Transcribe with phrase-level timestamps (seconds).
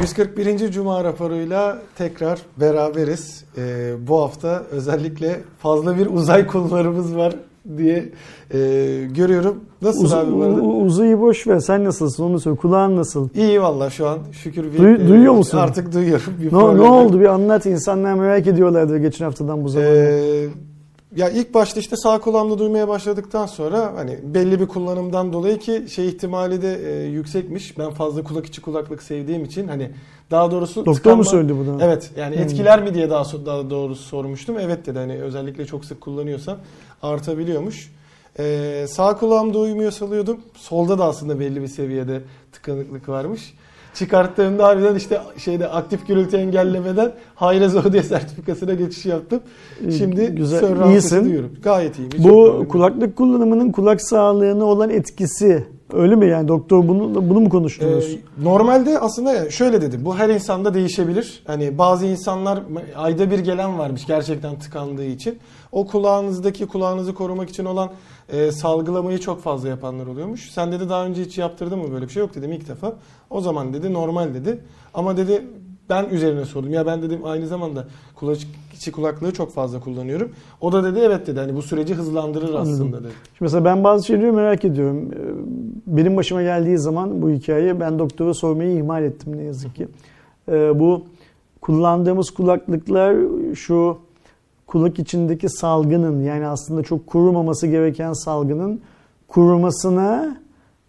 [0.00, 0.70] 141.
[0.72, 3.44] Cuma raporuyla tekrar beraberiz.
[3.58, 7.34] Ee, bu hafta özellikle fazla bir uzay konularımız var
[7.76, 7.96] diye
[8.54, 8.58] e,
[9.14, 9.56] görüyorum.
[9.82, 10.60] Nasıl Uz, abi bu arada?
[10.60, 11.58] uzayı boş ver.
[11.58, 12.56] Sen nasılsın onu söyle.
[12.56, 13.28] Kulağın nasıl?
[13.34, 15.58] İyi valla şu an şükür bir Duy- duyuyor musun?
[15.58, 16.32] Artık duyuyorum.
[16.42, 17.66] Bir Ne, ne oldu bir anlat.
[17.66, 19.90] İnsanlar merak ediyorlardı geçen haftadan bu zamana.
[19.90, 20.48] Ee,
[21.16, 25.84] ya ilk başta işte sağ kulağımda duymaya başladıktan sonra hani belli bir kullanımdan dolayı ki
[25.90, 27.78] şey ihtimali de e, yüksekmiş.
[27.78, 29.90] Ben fazla kulak içi kulaklık sevdiğim için hani
[30.30, 31.78] daha doğrusu Doktor mu tıkanma- söyledi bunu?
[31.80, 32.42] Evet yani Hmm.
[32.42, 34.58] etkiler mi diye daha, daha doğrusu sormuştum.
[34.58, 36.58] Evet dedi hani özellikle çok sık kullanıyorsan
[37.02, 37.92] artabiliyormuş.
[38.38, 40.40] Ee, sağ kulağımda uyumuyor salıyordum.
[40.56, 42.20] Solda da aslında belli bir seviyede
[42.52, 43.54] tıkanıklık varmış.
[43.94, 49.40] Çıkarttığımda harbiden işte şeyde aktif gürültü engellemeden Hayrezo diye sertifikasına geçiş yaptım.
[49.82, 51.24] İyi, Şimdi güzel, Sir iyisin.
[51.24, 51.52] duyuyorum.
[51.62, 52.10] Gayet iyiyim.
[52.18, 57.48] hiç Bu kulaklık kullanımının kulak sağlığına olan etkisi öyle mi yani doktor bunu bunu mu
[57.48, 58.04] konuştunuz?
[58.14, 60.00] Ee, normalde aslında yani şöyle dedim.
[60.04, 61.42] Bu her insanda değişebilir.
[61.46, 62.62] Hani bazı insanlar
[62.96, 65.38] ayda bir gelen varmış gerçekten tıkandığı için.
[65.72, 67.90] O kulağınızdaki kulağınızı korumak için olan
[68.32, 70.50] e, salgılamayı çok fazla yapanlar oluyormuş.
[70.50, 72.92] Sen dedi daha önce hiç yaptırdın mı böyle bir şey yok dedim ilk defa.
[73.30, 74.58] O zaman dedi normal dedi.
[74.94, 75.42] Ama dedi
[75.90, 76.70] ben üzerine sordum.
[76.72, 77.86] Ya ben dedim aynı zamanda
[78.16, 78.38] kulak
[78.74, 80.32] içi kulaklığı çok fazla kullanıyorum.
[80.60, 81.40] O da dedi evet dedi.
[81.40, 83.12] Hani bu süreci hızlandırır aslında dedi.
[83.12, 85.10] Şimdi mesela ben bazı şeyleri merak ediyorum.
[85.12, 85.16] Ee,
[85.86, 89.88] Benim başıma geldiği zaman bu hikaye ben doktora sormayı ihmal ettim ne yazık ki.
[90.48, 91.04] Ee, Bu
[91.60, 93.16] kullandığımız kulaklıklar
[93.54, 93.98] şu
[94.70, 98.80] kulak içindeki salgının yani aslında çok kurumaması gereken salgının
[99.28, 100.36] kurumasına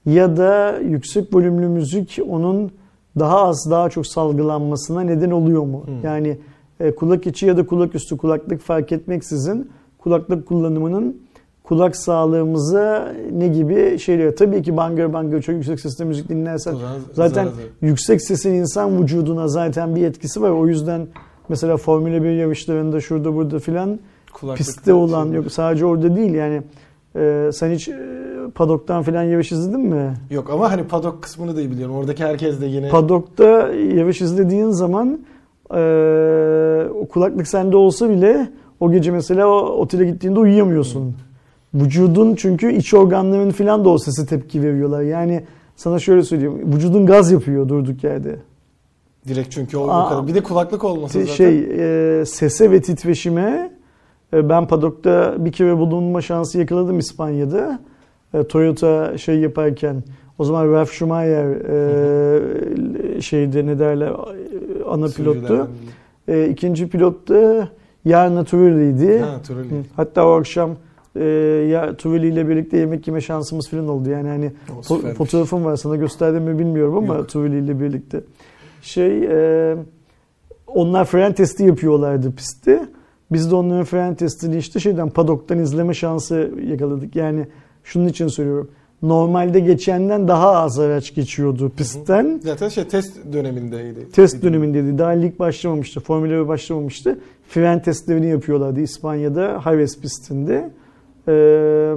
[0.06, 2.72] ya da yüksek volümlü müzik onun
[3.20, 5.84] daha az daha çok salgılanmasına neden oluyor mu?
[5.86, 6.04] Hmm.
[6.04, 6.38] Yani
[6.80, 11.22] e, kulak içi ya da kulak üstü kulaklık fark etmeksizin kulaklık kullanımının
[11.64, 14.36] kulak sağlığımıza ne gibi şeyler.
[14.36, 16.76] Tabii ki bangır bangır çok yüksek sesle müzik dinlersen
[17.14, 17.58] zaten zarar.
[17.82, 20.50] yüksek sesin insan vücuduna zaten bir etkisi var.
[20.50, 21.08] O yüzden
[21.52, 24.00] mesela Formula 1 yarışlarında şurada burada filan
[24.56, 26.62] pistte olan şey- yok sadece orada değil yani
[27.16, 27.94] e, sen hiç e,
[28.56, 30.14] padoktan filan yarış izledin mi?
[30.30, 31.96] Yok ama hani padok kısmını da iyi biliyorum.
[31.96, 35.20] Oradaki herkes de yine Padokta yarış izlediğin zaman
[35.74, 35.80] e,
[37.02, 41.16] o kulaklık sende olsa bile o gece mesela o otele gittiğinde uyuyamıyorsun.
[41.74, 45.02] Vücudun çünkü iç organların filan da o sese tepki veriyorlar.
[45.02, 45.44] Yani
[45.76, 46.74] sana şöyle söyleyeyim.
[46.74, 48.36] Vücudun gaz yapıyor durduk yerde.
[49.28, 50.28] Direkt çünkü o, Aa, kadar.
[50.28, 51.34] Bir de kulaklık olmasa zaten.
[51.34, 51.60] Şey
[52.20, 53.72] e, sese ve titreşime
[54.34, 57.80] e, ben padokta bir kere bulunma şansı yakaladım İspanya'da.
[58.34, 60.04] E, Toyota şey yaparken
[60.40, 61.46] o zaman Ralf Schumacher
[63.16, 64.14] e, şeyde ne derler
[64.90, 65.68] ana pilottu.
[66.28, 67.70] E, ikinci pilot da
[68.06, 69.20] Yarna Turelli'ydi.
[69.20, 69.70] Ha Turelli.
[69.96, 70.72] Hatta o akşam
[71.16, 71.24] e,
[71.72, 74.10] ya Turelli ile birlikte yemek yeme şansımız falan oldu.
[74.10, 77.30] Yani hani O fo- fotoğrafım var sana gösterdim mi bilmiyorum ama Yok.
[77.30, 78.22] Turelli ile birlikte.
[78.82, 79.76] Şey e,
[80.68, 82.86] onlar fren testi yapıyorlardı pistte.
[83.32, 87.16] Biz de onların fren testini işte şeyden padoktan izleme şansı yakaladık.
[87.16, 87.48] Yani
[87.84, 88.72] şunun için söylüyorum.
[89.02, 92.40] Normalde geçenden daha az araç geçiyordu pistten.
[92.44, 94.12] Zaten şey test dönemindeydi.
[94.12, 94.98] Test dönemindeydi.
[94.98, 96.00] Daha lig başlamamıştı.
[96.00, 97.20] Formula 1 başlamamıştı.
[97.50, 99.66] Fren testlerini yapıyorlardı İspanya'da.
[99.66, 100.70] Harves pistinde.
[101.28, 101.94] Ee,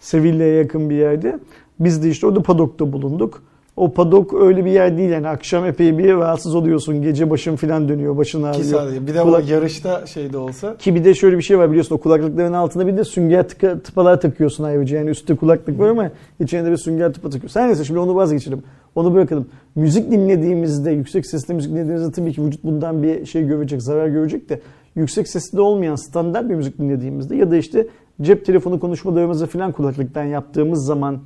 [0.00, 1.38] Sevilla'ya yakın bir yerde.
[1.80, 3.42] Biz de işte orada padokta bulunduk.
[3.76, 7.02] O padok öyle bir yer değil yani akşam epey bir rahatsız oluyorsun.
[7.02, 8.64] Gece başın filan dönüyor, başın Ki ağrıyor.
[8.64, 11.68] sadece bir de Kulak- o yarışta şeyde olsa Ki bir de şöyle bir şey var
[11.70, 14.98] biliyorsun o kulaklıkların altında bir de sünger tıka, tıpalar takıyorsun ayrıca.
[14.98, 16.10] Yani üstte kulaklık var ama
[16.40, 17.60] içine bir sünger tıpa takıyorsun.
[17.60, 18.62] Sen neyse şimdi onu vazgeçelim.
[18.94, 19.46] Onu bırakalım.
[19.74, 24.48] Müzik dinlediğimizde, yüksek sesle müzik dinlediğimizde tabii ki vücut bundan bir şey görecek, zarar görecek
[24.48, 24.60] de
[24.96, 27.86] yüksek sesli olmayan standart bir müzik dinlediğimizde ya da işte
[28.22, 31.18] cep telefonu konuşmalarımızı falan kulaklıktan yaptığımız zaman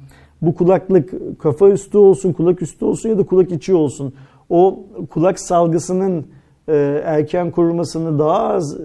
[0.47, 4.15] bu kulaklık kafa üstü olsun, kulak üstü olsun ya da kulak içi olsun.
[4.51, 6.27] O kulak salgısının
[6.69, 8.77] e, erken kurumasını daha az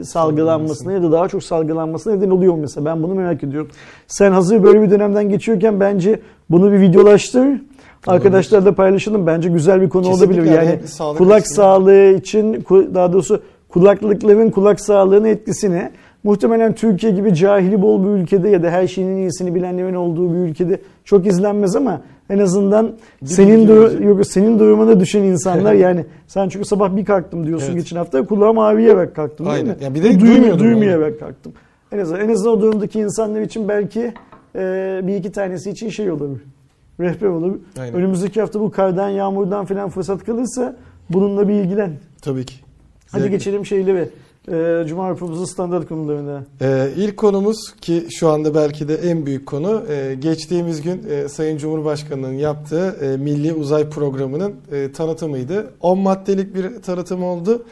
[0.00, 2.84] e, salgılanmasına ya da daha çok salgılanmasına neden oluyor mesela?
[2.84, 3.70] Ben bunu merak ediyorum.
[4.06, 7.46] Sen hazır böyle bir dönemden geçiyorken bence bunu bir videolaştır.
[8.06, 9.26] Arkadaşlarla paylaşalım.
[9.26, 10.56] Bence güzel bir konu Kesinlikle olabilir.
[10.56, 12.64] Yani sağlık kulak açısından- sağlığı için
[12.94, 15.90] daha doğrusu kulaklıkların kulak sağlığına etkisini
[16.24, 20.38] muhtemelen Türkiye gibi cahili bol bir ülkede ya da her şeyin iyisini bilenlerin olduğu bir
[20.38, 22.00] ülkede çok izlenmez ama
[22.30, 22.92] en azından
[23.22, 27.66] Bir senin dur- yok değil durumuna düşen insanlar yani sen çünkü sabah bir kalktım diyorsun
[27.72, 27.76] Evet.
[27.76, 29.76] geçen hafta kulağım ağrıyarak kalktım değil Aynen.
[29.78, 29.84] mi?
[29.84, 31.52] Ya bir de Duymuyor- duymayarak kalktım.
[31.92, 34.12] En azından, en azından o durumdaki insanlar için belki
[34.56, 36.40] e, bir iki tanesi için şey olabilir.
[37.00, 37.54] Rehber olur.
[37.80, 37.94] Aynen.
[37.94, 40.76] Önümüzdeki hafta bu kardan, yağmurdan falan fırsat kalırsa
[41.10, 41.90] bununla bir ilgilen.
[42.22, 42.54] tabii ki.
[43.12, 43.36] Hadi Zevkle.
[43.36, 44.08] geçelim şeylere.
[44.48, 46.44] E, Cuma Avrupa'mızın standart konularına.
[46.60, 51.28] Ee, ilk konumuz ki şu anda belki de en büyük konu e, geçtiğimiz gün e,
[51.28, 55.70] Sayın Cumhurbaşkanı'nın yaptığı e, Milli Uzay Programı'nın e, tanıtımıydı.
[55.80, 57.64] 10 maddelik bir tanıtım oldu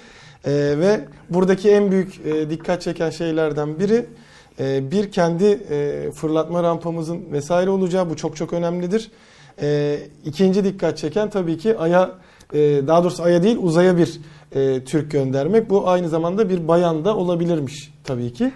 [0.44, 4.06] E, ve buradaki en büyük e, dikkat çeken şeylerden biri
[4.60, 9.10] e, bir kendi e, fırlatma rampamızın vesaire olacağı bu çok çok önemlidir.
[9.62, 12.10] E, ikinci dikkat çeken tabii ki Ay'a
[12.52, 14.20] e, daha doğrusu Ay'a değil uzaya bir
[14.54, 15.70] e, Türk göndermek.
[15.70, 18.52] Bu aynı zamanda bir bayan da olabilirmiş tabii ki.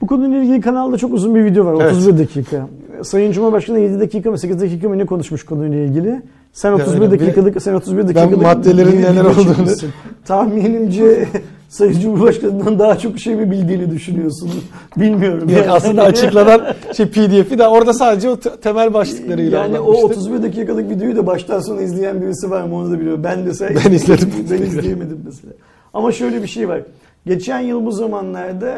[0.00, 1.74] Bu konuyla ilgili kanalda çok uzun bir video var.
[1.80, 1.92] Evet.
[1.92, 2.68] 31 dakika.
[3.02, 6.22] Sayın Cumhurbaşkanı 7 dakika mı 8 dakika mı ne konuşmuş konuyla ilgili?
[6.52, 7.10] Sen 31 öyle.
[7.10, 9.90] dakikalık sen 31 dakikalık maddelerin bir neler olduğunu-.
[10.24, 11.28] Tahminimce
[11.68, 14.50] Sayın Cumhurbaşkanı'ndan daha çok şey mi bildiğini düşünüyorsun?
[14.96, 15.48] Bilmiyorum.
[15.48, 16.60] Yok, aslında açıklanan
[16.96, 20.20] şey PDF'i de orada sadece o te- temel başlıklarıyla Yani o anlatmıştı.
[20.20, 23.24] 31 dakikalık videoyu da baştan sona izleyen birisi var mı onu da biliyorum.
[23.24, 24.32] Ben de say- Ben izledim.
[24.50, 25.52] ben izleyemedim mesela.
[25.94, 26.80] Ama şöyle bir şey var.
[27.26, 28.74] Geçen yıl bu zamanlarda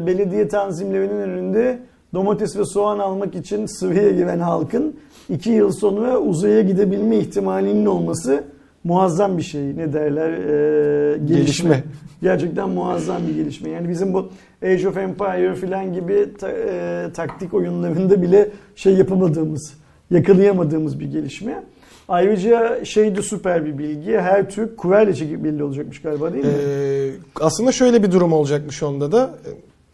[0.00, 1.78] e, belediye tanzimlerinin önünde
[2.14, 4.94] domates ve soğan almak için sıraya giren halkın
[5.28, 8.44] iki yıl sonra uzaya gidebilme ihtimalinin olması
[8.84, 9.76] muazzam bir şey.
[9.76, 10.30] Ne derler?
[10.32, 11.34] E, gelişme.
[11.36, 11.84] Gelişme.
[12.22, 13.70] Gerçekten muazzam bir gelişme.
[13.70, 14.28] Yani bizim bu
[14.64, 19.74] Age of Empire falan gibi ta- e, taktik oyunlarında bile şey yapamadığımız,
[20.10, 21.62] yakalayamadığımız bir gelişme.
[22.08, 24.12] Ayrıca şey de süper bir bilgi.
[24.18, 26.50] Her Türk kurayla çekip belli olacakmış galiba değil mi?
[26.68, 27.10] Ee,
[27.40, 29.30] aslında şöyle bir durum olacakmış onda da.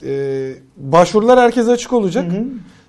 [0.07, 2.25] Ee, başvurular herkese açık olacak.
[2.33, 2.45] Hı hı.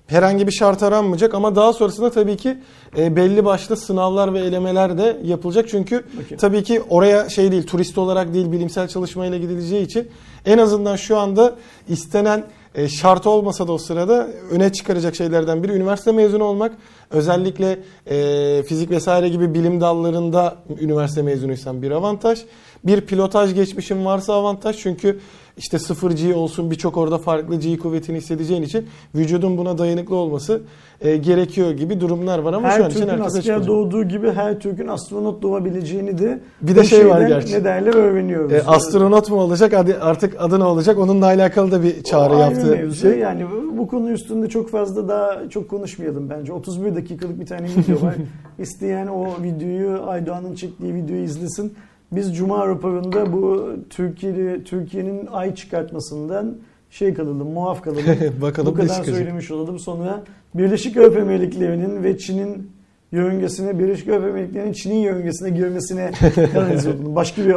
[0.08, 2.58] Herhangi bir şart aranmayacak ama daha sonrasında tabii ki
[2.98, 5.70] e, belli başlı sınavlar ve elemeler de yapılacak.
[5.70, 6.38] Çünkü Okey.
[6.38, 10.08] tabii ki oraya şey değil turist olarak değil bilimsel çalışmayla gidileceği için
[10.46, 11.56] en azından şu anda
[11.88, 12.44] istenen
[12.76, 16.72] e, şart olmasa da o sırada öne çıkaracak şeylerden biri üniversite mezunu olmak.
[17.12, 22.40] Özellikle e, fizik vesaire gibi bilim dallarında üniversite mezunuysan bir avantaj.
[22.84, 25.20] Bir pilotaj geçmişin varsa avantaj çünkü
[25.58, 30.62] işte 0 G olsun birçok orada farklı G kuvvetini hissedeceğin için vücudun buna dayanıklı olması
[31.02, 33.68] e, gerekiyor gibi durumlar var ama şu her an için herkes açık olacak.
[33.68, 37.54] doğduğu gibi her Türk'ün astronot doğabileceğini de Bir de şey var gerçi.
[37.54, 38.54] Ne derler öğreniyoruz.
[38.54, 42.68] E, astronot mu olacak artık adı ne olacak onunla alakalı da bir çağrı O yaptı.
[42.68, 43.10] mevzu.
[43.10, 43.20] Şey.
[43.20, 46.54] Yani bu, bu konu üstünde çok fazla daha çok konuşmayalım bence.
[46.54, 48.16] 31 dakikalık bir tane video var.
[48.60, 51.74] İsteyen o videoyu Aydoğan'ın çektiği videoyu izlesin.
[52.12, 56.58] Biz Cuma raporunda bu Türkiye Türkiye'nin ay çıkartmasından
[56.90, 58.06] şey kalalım, muaf kalalım.
[58.42, 59.80] Bakalım bu kadar söylemiş olalım.
[59.80, 60.24] Sonra
[60.56, 62.72] Birleşik Arap Emirlikleri'nin ve Çin'in
[63.12, 66.12] yörüngesine, Birleşik Arap Emirlikleri'nin Çin'in yörüngesine girmesine
[66.54, 67.16] kanalize olalım.
[67.16, 67.56] Başka bir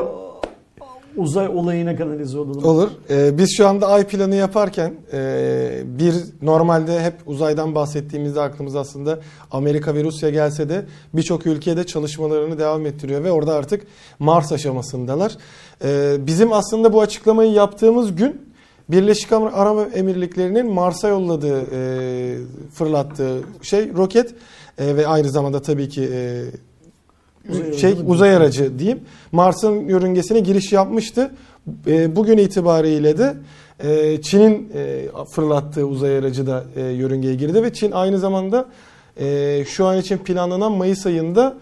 [1.17, 2.65] uzay olayına kanalize olalım.
[2.65, 2.91] Olur.
[3.11, 9.21] Ee, biz şu anda ay planı yaparken e, bir normalde hep uzaydan bahsettiğimizde aklımız aslında
[9.51, 10.85] Amerika ve Rusya gelse de
[11.15, 13.87] birçok ülkede çalışmalarını devam ettiriyor ve orada artık
[14.19, 15.37] Mars aşamasındalar.
[15.85, 18.51] Ee, bizim aslında bu açıklamayı yaptığımız gün
[18.91, 22.39] Birleşik Arap Emirlikleri'nin Mars'a yolladığı, e,
[22.75, 24.35] fırlattığı şey roket
[24.79, 26.45] e, ve aynı zamanda tabii ki e,
[27.49, 29.01] Uzay şey uzay aracı diyeyim.
[29.33, 31.31] Mars'ın yörüngesine giriş yapmıştı.
[31.87, 33.35] E, bugün itibariyle de
[33.85, 38.69] e, Çin'in e, fırlattığı uzay aracı da yörüngeye girdi ve Çin aynı zamanda
[39.67, 41.57] şu an için planlanan Mayıs ayında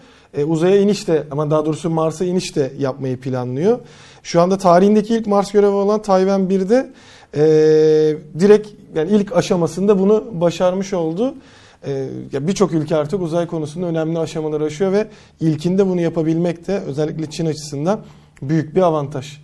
[0.47, 3.79] uzaya iniş de ama daha doğrusu Mars'a iniş de yapmayı planlıyor.
[4.23, 6.89] Şu anda tarihindeki ilk Mars görevi olan Tayvan 1'de
[7.33, 7.41] e,
[8.39, 11.35] direkt yani ilk aşamasında bunu başarmış oldu.
[11.85, 15.07] Ee, ya birçok ülke artık uzay konusunda önemli aşamalar aşıyor ve
[15.39, 17.99] ilkinde bunu yapabilmek de özellikle Çin açısından
[18.41, 19.41] büyük bir avantaj.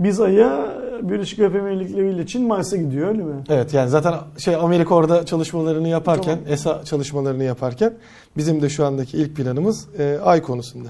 [0.00, 3.34] Biz Ay'a Birleşik Arap Emirlikleri ile Çin Mars'a gidiyor öyle mi?
[3.48, 7.94] Evet yani zaten şey Amerika orada çalışmalarını yaparken, ESA çalışmalarını yaparken
[8.36, 10.88] bizim de şu andaki ilk planımız e, ay konusunda.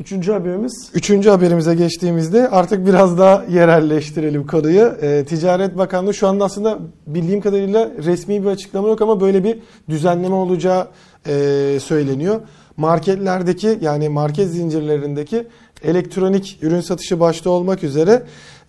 [0.00, 4.92] Üçüncü haberimiz Üçüncü haberimize geçtiğimizde artık biraz daha yerelleştirelim konuyu.
[5.02, 9.58] Ee, Ticaret Bakanlığı şu anda aslında bildiğim kadarıyla resmi bir açıklama yok ama böyle bir
[9.88, 10.88] düzenleme olacağı
[11.26, 11.32] e,
[11.80, 12.40] söyleniyor.
[12.76, 15.46] Marketlerdeki yani market zincirlerindeki
[15.84, 18.22] elektronik ürün satışı başta olmak üzere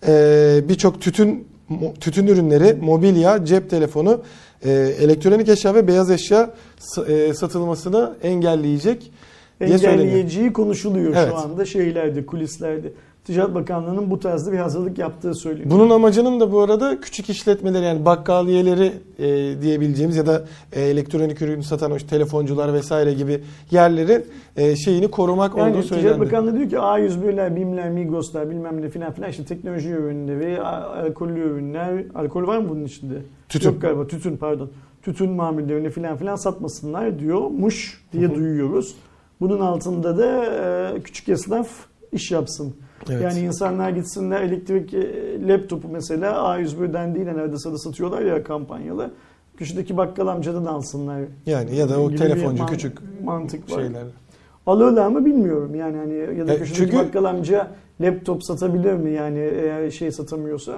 [0.06, 1.48] e, birçok tütün
[2.00, 4.22] tütün ürünleri, mobilya, cep telefonu,
[4.64, 4.70] e,
[5.00, 6.50] elektronik eşya ve beyaz eşya
[7.08, 9.12] e, satılmasını engelleyecek
[9.60, 11.28] diye engelleyeceği konuşuluyor Evet.
[11.28, 12.92] şu anda şeylerde, kulislerde.
[13.24, 15.70] Ticaret Bakanlığı'nın bu tarzda bir hazırlık yaptığı söyleniyor.
[15.70, 21.42] Bunun amacının da bu arada küçük işletmeler yani bakkaliyeleri e, diyebileceğimiz ya da e, elektronik
[21.42, 23.40] ürün satan o işte telefoncular vesaire gibi
[23.70, 24.24] yerlerin
[24.56, 26.20] e, şeyini korumak yani olduğu Ticaret söylendi.
[26.26, 31.40] Bakanlığı diyor ki A101'ler, BİM'ler, Migros'lar bilmem ne filan filan işte teknoloji ürünleri, a- alkollü
[31.40, 33.14] ürünler, alkol var mı bunun içinde?
[33.48, 33.68] Tütün.
[33.70, 34.70] Yok galiba tütün pardon.
[35.02, 38.94] Tütün mamullerini filan filan satmasınlar diyormuş diye duyuyoruz.
[39.42, 40.44] Bunun altında da
[40.96, 41.68] e, küçük esnaf
[42.12, 42.74] iş yapsın.
[43.10, 43.22] Evet.
[43.22, 49.10] Yani insanlar gitsinler elektrik e, laptopu mesela A101'den değil neredeyse de satıyorlar ya kampanyalı.
[49.56, 51.20] Köşedeki bakkal amcadan alsınlar.
[51.46, 53.80] Yani ya da o telefoncu man- küçük mantık var.
[53.82, 54.02] şeyler.
[54.66, 57.68] Alıyorlar mı bilmiyorum yani hani ya da E, köşedeki çünkü- bakkal amca
[58.00, 60.72] laptop satabilir mi yani eğer şey satamıyorsa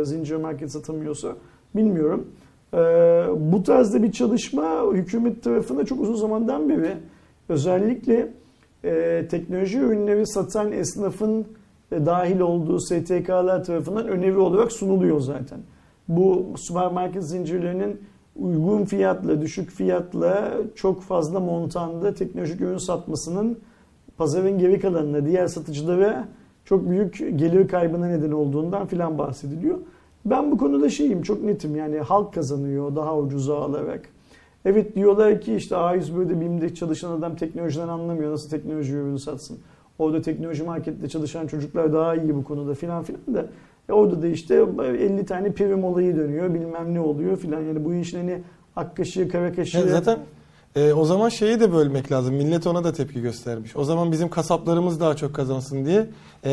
[0.00, 1.28] e, zincir market satamıyorsa
[1.76, 2.26] bilmiyorum.
[2.74, 2.78] E,
[3.52, 6.90] bu tarzda bir çalışma hükümet tarafında çok uzun zamandan beri
[7.48, 8.32] özellikle
[8.84, 11.46] e, teknoloji ürünleri satan esnafın
[11.92, 15.58] e, dahil olduğu STK'lar tarafından önevi olarak sunuluyor zaten.
[16.08, 18.00] Bu süpermarket zincirlerinin
[18.36, 23.58] uygun fiyatla, düşük fiyatla çok fazla montanda teknolojik ürün satmasının
[24.16, 26.28] pazarın geri kalanına, diğer satıcılara
[26.64, 29.78] çok büyük gelir kaybına neden olduğundan filan bahsediliyor.
[30.24, 34.08] Ben bu konuda şeyim, çok netim yani halk kazanıyor daha ucuza alarak.
[34.64, 39.58] Evet diyorlar ki işte A101'de BİM'de çalışan adam teknolojiden anlamıyor, nasıl teknoloji ürünü satsın.
[39.98, 43.46] Orada teknoloji markette çalışan çocuklar daha iyi bu konuda filan filan da
[43.88, 47.94] e orada da işte 50 tane prim olayı dönüyor bilmem ne oluyor filan yani bu
[47.94, 48.40] işin hani
[48.76, 49.78] ak kaşığı kara kaşığı.
[49.78, 50.18] Ya zaten
[50.76, 52.34] e, o zaman şeyi de bölmek lazım.
[52.34, 53.76] Millet ona da tepki göstermiş.
[53.76, 56.06] O zaman bizim kasaplarımız daha çok kazansın diye
[56.44, 56.52] e,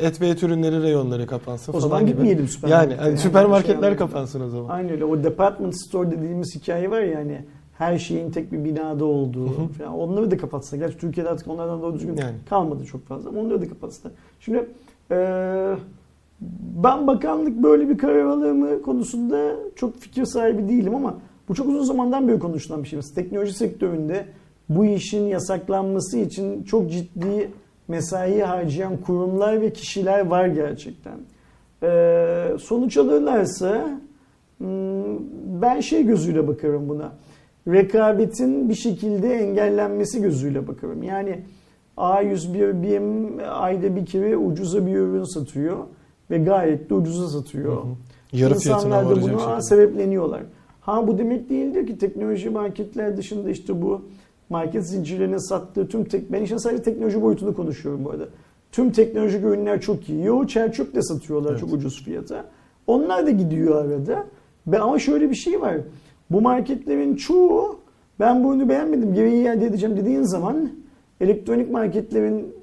[0.00, 2.10] et ve et ürünleri reyonları kapansın o zaman gibi.
[2.10, 2.96] gitmeyelim Yani, süpermarkete.
[2.96, 4.68] hani Yani süpermarketler şey kapansın o zaman.
[4.68, 5.04] Aynen öyle.
[5.04, 7.44] O department store dediğimiz hikaye var ya hani
[7.78, 9.68] her şeyin tek bir binada olduğu Hı hı.
[9.78, 9.94] falan.
[9.98, 10.76] Onları da kapatsa.
[10.76, 12.34] Gerçi Türkiye'de artık onlardan doğru düzgün Yani.
[12.48, 14.10] kalmadı çok fazla onları da kapatsa.
[14.40, 14.68] Şimdi
[15.10, 15.74] eee,
[16.84, 21.14] ben bakanlık böyle bir karar alır mı konusunda çok fikir sahibi değilim ama
[21.48, 22.96] bu çok uzun zamandan beri konuşulan bir şey.
[22.96, 24.26] Mesela teknoloji sektöründe
[24.68, 27.50] bu işin yasaklanması için çok ciddi
[27.88, 31.18] mesai harcayan kurumlar ve kişiler var gerçekten.
[31.82, 34.00] Eee, sonuç alırlarsa
[34.58, 35.18] hmm,
[35.62, 37.12] ben şey gözüyle bakarım buna.
[37.68, 41.02] Rekabetin bir şekilde engellenmesi gözüyle bakarım.
[41.02, 41.40] Yani
[41.96, 45.76] A101 BİM ayda bir kere ucuza bir ürün satıyor
[46.30, 47.76] ve gayet de ucuza satıyor.
[47.76, 47.94] Hı hı.
[48.32, 49.62] Yarı İnsanlar da buna şekilde.
[49.62, 50.42] sebepleniyorlar.
[50.88, 54.02] Ha bu demek değildir ki teknoloji marketler dışında işte bu
[54.48, 58.28] market zincirlerinin sattığı tüm tek ben işin sadece teknoloji boyutunu konuşuyorum bu arada.
[58.72, 60.24] Tüm teknolojik ürünler çok iyi.
[60.24, 61.60] Yo çerçöp de satıyorlar Evet.
[61.60, 62.44] çok ucuz fiyata.
[62.86, 64.26] Onlar da gidiyor arada.
[64.66, 65.76] Ve ama şöyle bir şey var.
[66.30, 67.78] Bu marketlerin çoğu
[68.20, 70.70] ben bu ürünü beğenmedim geri iade edeceğim dediğin zaman
[71.20, 72.54] elektronik marketlerin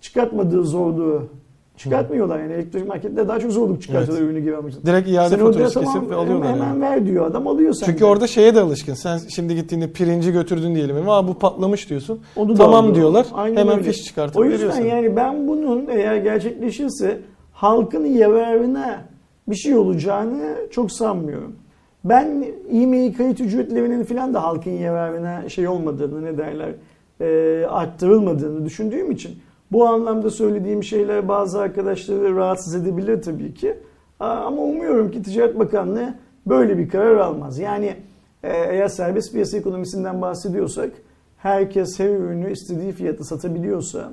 [0.00, 1.28] çıkartmadığı zorluğu
[1.76, 4.82] çıkartmıyorlar yani elektronik marketler daha çok zorluk çıkartıyorlar ürünü geri almak için.
[4.86, 6.80] Direkt iade Sen faturası kesip ve alıyorlar hemen, yani.
[6.80, 7.92] ver diyor adam alıyor senden.
[7.92, 8.94] Çünkü orada şeye de alışkın.
[8.94, 10.96] Sen şimdi gittiğinde pirinci götürdün diyelim.
[10.96, 12.20] Ama bu patlamış diyorsun.
[12.36, 12.94] Onu tamam alıyor.
[12.94, 13.26] diyorlar.
[13.32, 13.92] Aynen hemen öyle.
[13.92, 14.96] fiş çıkartıp O yüzden veriyorsun.
[14.96, 17.20] yani ben bunun eğer gerçekleşirse
[17.52, 19.04] halkın yararına
[19.48, 21.52] bir şey olacağını çok sanmıyorum.
[22.04, 26.70] Ben e-mail kayıt ücretlerinin falan da halkın yararına şey olmadığını ne derler
[27.20, 29.38] e, arttırılmadığını düşündüğüm için
[29.72, 33.74] bu anlamda söylediğim şeyler bazı arkadaşları rahatsız edebilir tabii ki.
[34.20, 36.14] Ama umuyorum ki Ticaret Bakanlığı
[36.46, 37.58] böyle bir karar almaz.
[37.58, 37.86] Yani
[38.42, 40.90] e, eğer serbest piyasa ekonomisinden bahsediyorsak
[41.38, 44.12] herkes her ürünü istediği fiyata satabiliyorsa,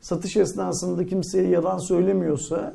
[0.00, 2.74] satış esnasında kimseye yalan söylemiyorsa,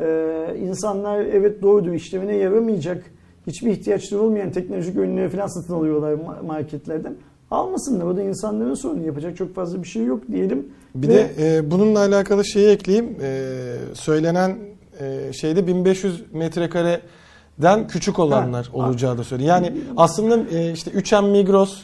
[0.00, 3.04] e, insanlar evet doğrudur işlemine yaramayacak,
[3.46, 7.14] hiçbir ihtiyaçları olmayan teknolojik ürünleri falan satın alıyorlar ma- marketlerden.
[7.50, 8.06] Almasınlar.
[8.06, 9.06] O da insanların sorunu.
[9.06, 10.66] Yapacak çok fazla bir şey yok diyelim.
[11.02, 13.16] Bir Ve- de e, bununla alakalı şeyi ekleyeyim.
[13.22, 13.52] E,
[13.94, 14.58] söylenen
[15.00, 18.72] e, şeyde 1500 metrekareden küçük olanlar Ha.
[18.72, 19.54] olacağı da söyleniyor.
[19.56, 21.78] Yani aslında e, işte 3M Migros,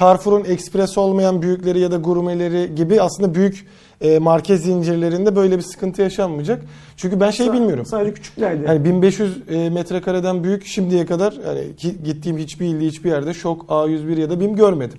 [0.00, 3.66] Carrefour'un ekspres olmayan büyükleri ya da gurmeleri gibi aslında büyük
[4.00, 6.62] e, market zincirlerinde böyle bir sıkıntı yaşanmayacak.
[6.96, 7.86] Çünkü ben şey Sa- bilmiyorum.
[7.86, 8.66] Sadece küçüklerde.
[8.66, 11.64] Yani 1500 e, metrekareden büyük şimdiye kadar yani
[12.04, 14.98] gittiğim hiçbir ilde hiçbir yerde şok A101 ya da BİM görmedim.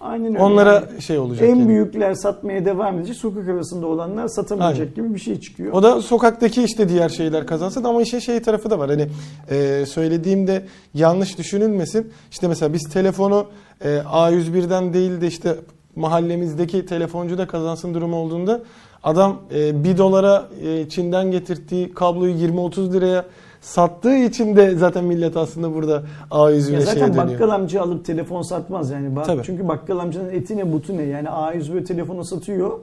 [0.00, 0.38] Aynen öyle.
[0.42, 1.48] Onlara Yani şey olacak.
[1.48, 1.68] en yani.
[1.68, 3.16] büyükler satmaya devam edecek.
[3.16, 4.94] Sokak arasında olanlar satamayacak Aynen.
[4.94, 5.72] gibi bir şey çıkıyor.
[5.72, 8.90] O da sokaktaki işte diğer şeyler kazansın ama işin şey tarafı da var.
[8.90, 9.08] Hani
[9.50, 12.12] e, söylediğimde yanlış düşünülmesin.
[12.30, 13.46] İşte mesela biz telefonu
[13.80, 15.56] e, A101'den değil de işte
[15.96, 18.62] mahallemizdeki telefoncu da kazansın durumu olduğunda
[19.02, 23.24] adam e, 1 dolara e, Çin'den getirdiği kabloyu 20-30 liraya
[23.60, 27.28] sattığı için de zaten millet aslında burada Ya A101'e şeye zaten dönüyor.
[27.40, 29.14] bakkal amca alıp telefon satmaz yani.
[29.26, 29.42] Tabii.
[29.44, 32.78] çünkü bakkal amcanın eti ne butu ne yani A101 telefonu satıyor.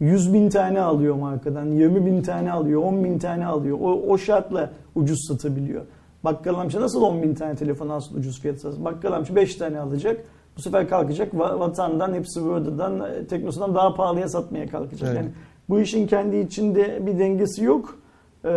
[0.00, 3.78] 100 bin tane alıyor markadan, 20 bin tane alıyor, 10 bin tane alıyor.
[3.80, 5.82] O, o şartla ucuz satabiliyor.
[6.24, 8.84] Bakkal amca nasıl 10 bin tane telefon alsın ucuz fiyat satsın?
[8.84, 10.24] Bakkal amca 5 tane alacak.
[10.56, 15.08] Bu sefer kalkacak Va- Vatan'dan, hepsi buradan, Teknosa'dan daha pahalıya satmaya kalkacak.
[15.08, 15.16] Evet.
[15.16, 15.28] Yani
[15.68, 17.98] bu işin kendi içinde bir dengesi yok.
[18.44, 18.48] Ee,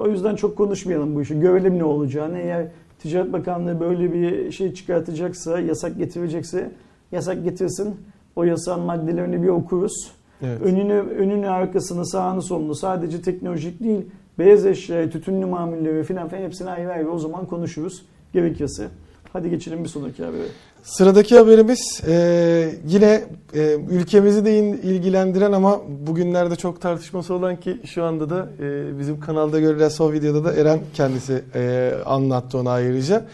[0.00, 1.40] o yüzden çok konuşmayalım bu işi.
[1.40, 2.38] Görelim ne olacağını.
[2.38, 2.66] Eğer
[2.98, 6.70] Ticaret Bakanlığı böyle bir şey çıkartacaksa, yasak getirecekse
[7.12, 7.96] yasak getirsin.
[8.36, 10.12] O yasağın maddelerini bir okuruz.
[10.42, 10.62] Evet.
[10.62, 14.06] Önünü, önünü, arkasını, sağını, solunu sadece teknolojik değil,
[14.38, 18.88] beyaz eşya, tütünlü mamulleri falan filan hepsini ayrı ayrı o zaman konuşuruz gerekirse.
[19.32, 20.46] Hadi geçelim bir sonraki habere.
[20.86, 23.24] Sıradaki haberimiz e, yine
[23.54, 29.20] e, ülkemizi de ilgilendiren ama bugünlerde çok tartışması olan ki şu anda da e, bizim
[29.20, 33.26] kanalda görülen son videoda da Eren kendisi e, anlattı onu ayrıca.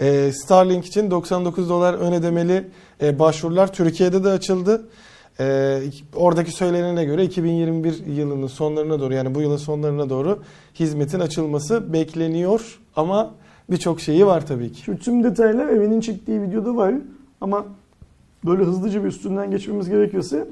[0.00, 2.68] E, Starlink için 99 dolar ön ödemeli
[3.02, 4.82] e, başvurular Türkiye'de de açıldı.
[5.40, 5.80] E,
[6.16, 10.38] oradaki söylenene göre 2021 yılının sonlarına doğru yani bu yılın sonlarına doğru
[10.74, 13.34] hizmetin açılması bekleniyor ama
[13.70, 14.82] birçok şeyi var tabii ki.
[14.82, 16.94] Şu tüm detaylar evinin çektiği videoda var
[17.40, 17.64] ama
[18.46, 20.46] böyle hızlıca bir üstünden geçmemiz gerekirse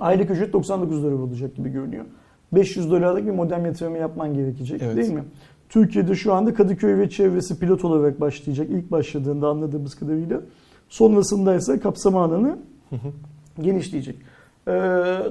[0.00, 2.04] aylık ücret 99 dolar olacak gibi görünüyor.
[2.52, 4.96] 500 dolarlık bir modem yatırımı yapman gerekecek Evet.
[4.96, 5.24] değil mi?
[5.68, 8.66] Türkiye'de şu anda Kadıköy ve çevresi pilot olarak başlayacak.
[8.70, 10.40] İlk başladığında anladığımız kadarıyla.
[10.88, 12.58] Sonrasında ise kapsam alanı
[13.60, 14.16] genişleyecek.
[14.68, 14.70] Ee,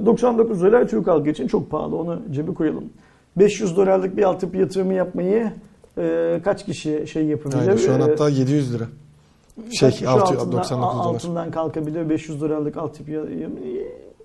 [0.06, 1.96] 99 dolar Türk halkı için çok pahalı.
[1.96, 2.84] Onu cebe koyalım.
[3.38, 5.52] 500 dolarlık bir altyapı yatırımı yapmayı
[5.98, 7.60] e, kaç kişi şey yapabilir?
[7.62, 8.84] Aynen şu an Ee, hatta 700 lira.
[9.72, 11.16] Şey Kaç kişi 6, altından, 99 dolar.
[11.16, 13.12] altından kalkabilir 500 dolarlık altyapı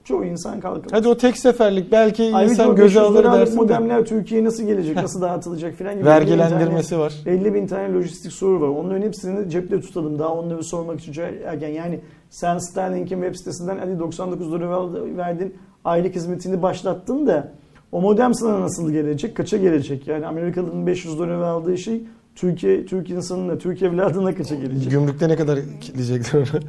[0.04, 0.90] çoğu insan kalkamaz.
[0.92, 3.56] Hadi o tek seferlik belki Ayrıca insan göze 500 alır dersin de.
[3.56, 7.12] modemler Türkiye'ye nasıl gelecek, nasıl dağıtılacak filan gibi 50 bin Vergilendirmesi var.
[7.24, 8.68] tane, 50 bin tane lojistik soru var.
[8.68, 10.18] Onların hepsini cepte tutalım.
[10.18, 11.68] Daha onları sormak için erken.
[11.68, 12.00] Yani
[12.30, 17.52] sen Starlink'in web sitesinden hadi 99 dolar al- verdin, aylık hizmetini başlattın da
[17.92, 20.08] o modem sana nasıl gelecek, kaça gelecek?
[20.08, 22.02] Yani Amerikalı'nın 500 dolar aldığı şey
[22.34, 24.90] Türkiye Türk insanına, Türk evladına kaça gelecek?
[24.90, 26.62] Gümrükte ne kadar kitleyecekler onu?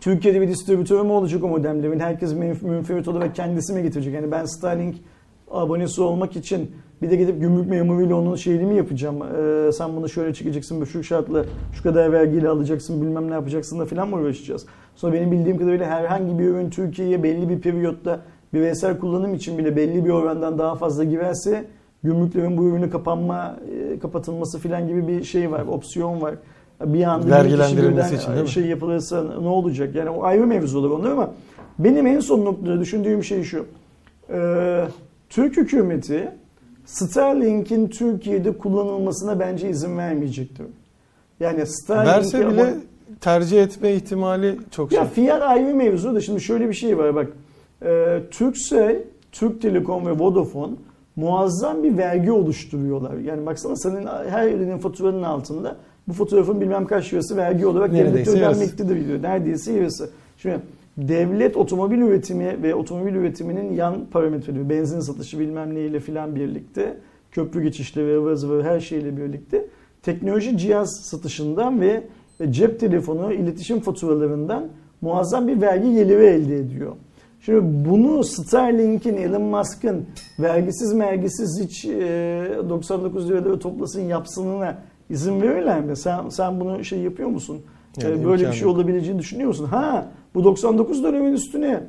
[0.00, 2.00] Türkiye'de bir distribütör mü olacak o modemlerin?
[2.00, 4.14] Herkes münf- münferit olarak kendisi mi getirecek?
[4.14, 4.96] Yani ben Starlink
[5.50, 6.70] abonesi olmak için
[7.02, 9.16] bir de gidip gümrük memuruyla onun şeyini mi yapacağım?
[9.22, 13.86] Ee, sen bunu şöyle çekeceksin, şu şartla şu kadar vergiyle alacaksın, bilmem ne yapacaksın da
[13.86, 14.66] falan mı uğraşacağız?
[14.96, 18.20] Sonra benim bildiğim kadarıyla herhangi bir ürün Türkiye'ye belli bir periyotta
[18.54, 21.64] bireysel kullanım için bile belli bir orandan daha fazla girerse
[22.02, 23.56] gümrüklerin bu ürünü kapanma,
[23.94, 26.34] e, kapatılması falan gibi bir şey var, opsiyon var.
[26.84, 28.48] Bir anda bir Vergilendirilmesi için değil mi?
[28.48, 29.94] şey yapılırsa ne olacak?
[29.94, 31.30] Yani o ayrı mevzular onlar ama
[31.78, 33.66] benim en son noktada düşündüğüm şey şu.
[34.30, 34.84] Ee,
[35.28, 36.28] Türk hükümeti
[36.84, 40.66] Starlink'in Türkiye'de kullanılmasına bence izin vermeyecektir.
[41.40, 42.74] Yani Starlink'e Verse bile
[43.20, 45.10] tercih etme ihtimali çok ya şey.
[45.10, 47.28] fiyat ayrı mevzu da şimdi şöyle bir şey var bak.
[47.84, 50.72] Ee, Turkcell, Türk Telekom ve Vodafone
[51.16, 53.16] muazzam bir vergi oluşturuyorlar.
[53.16, 55.76] Yani baksana senin her ürünün faturanın altında
[56.08, 59.22] bu fotoğrafın bilmem kaç lirası vergi olarak devlete ödenmektedir diyor.
[59.22, 60.10] Neredeyse yarısı.
[60.38, 60.58] Şimdi
[60.96, 66.96] devlet otomobil üretimi ve otomobil üretiminin yan parametreleri, benzin satışı bilmem neyle filan birlikte,
[67.32, 69.66] köprü geçişleri, ıvır zıvır her şeyle birlikte
[70.02, 72.02] teknoloji cihaz satışından ve
[72.50, 74.68] cep telefonu iletişim faturalarından
[75.00, 76.92] muazzam bir vergi geliri elde ediyor.
[77.44, 80.06] Şimdi bunu Starlink'in, Elon Musk'ın
[80.38, 81.90] vergisiz mergisiz hiç e,
[82.68, 84.78] 99 liraları toplasın yapsınına
[85.10, 85.96] izin verirler mi?
[85.96, 87.62] Sen, sen bunu şey yapıyor musun?
[88.02, 88.76] E, Yani böyle bir şey yok.
[88.76, 89.64] olabileceğini düşünüyor musun?
[89.64, 91.80] Ha bu 99 dönemin üstüne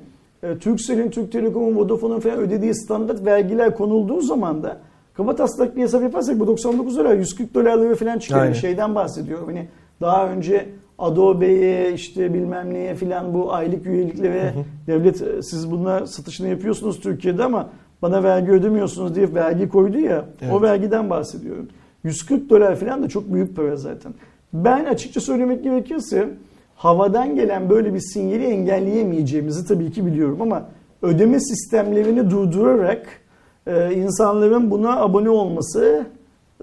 [0.43, 4.77] e, Turkcell'in, Türk Telekom'un, Vodafone'un falan ödediği standart vergiler konulduğu zaman da
[5.13, 8.41] kaba taslak bir hesap yaparsak bu 99 dolar 140 dolarları falan çıkıyor.
[8.41, 8.53] Aynen.
[8.53, 9.45] Şeyden bahsediyorum.
[9.47, 9.67] Hani
[10.01, 14.53] daha önce Adobe'ye işte bilmem neye filan bu aylık üyeliklere
[14.87, 17.69] devlet e, siz bunlar satışını yapıyorsunuz Türkiye'de ama
[18.01, 20.53] bana vergi ödemiyorsunuz diye vergi koydu ya Evet.
[20.53, 21.67] o vergiden bahsediyorum.
[22.03, 24.13] 140 dolar falan da çok büyük para zaten.
[24.53, 26.29] Ben açıkça söylemek gerekirse
[26.75, 30.65] havadan gelen böyle bir sinyali engelleyemeyeceğimizi tabii ki biliyorum ama
[31.01, 33.07] ödeme sistemlerini durdurarak
[33.67, 36.05] e, insanların buna abone olması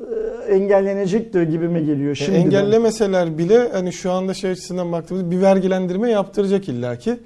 [0.00, 2.10] e, engellenecektir gibime geliyor.
[2.10, 2.40] E, Şimdiden.
[2.40, 7.16] engellemeseler bile hani şu anda şey açısından baktığımızda bir vergilendirme yaptıracak illaki.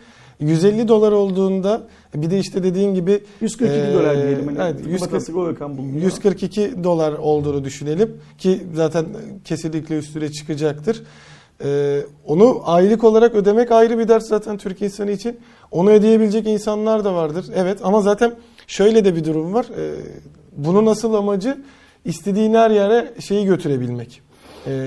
[0.41, 1.83] 150 dolar olduğunda
[2.15, 4.47] bir de işte dediğin gibi 142 e, dolar diyelim.
[4.47, 6.03] Hani evet, 140, 140 o rakam bulunuyor.
[6.03, 9.07] 142 dolar olduğunu düşünelim ki zaten
[9.45, 11.03] kesinlikle üstüne çıkacaktır.
[11.65, 15.39] Ee, onu aylık olarak ödemek ayrı bir dert zaten Türk insanı için.
[15.71, 17.47] Onu ödeyebilecek insanlar da vardır.
[17.55, 18.35] Evet ama zaten
[18.67, 19.67] şöyle de bir durum var.
[19.79, 19.95] Ee,
[20.57, 21.59] bunun asıl amacı
[22.05, 24.23] istediğin her yere şeyi götürebilmek.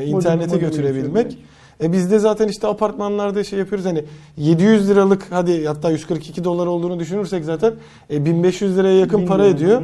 [0.05, 1.37] İnternete modemi götürebilmek.
[1.83, 4.03] E biz de zaten işte apartmanlarda şey yapıyoruz hani
[4.37, 7.73] 700 liralık hadi hatta 142 dolar olduğunu düşünürsek zaten
[8.11, 9.51] e, 1500 liraya yakın Bin para lira.
[9.55, 9.81] ediyor.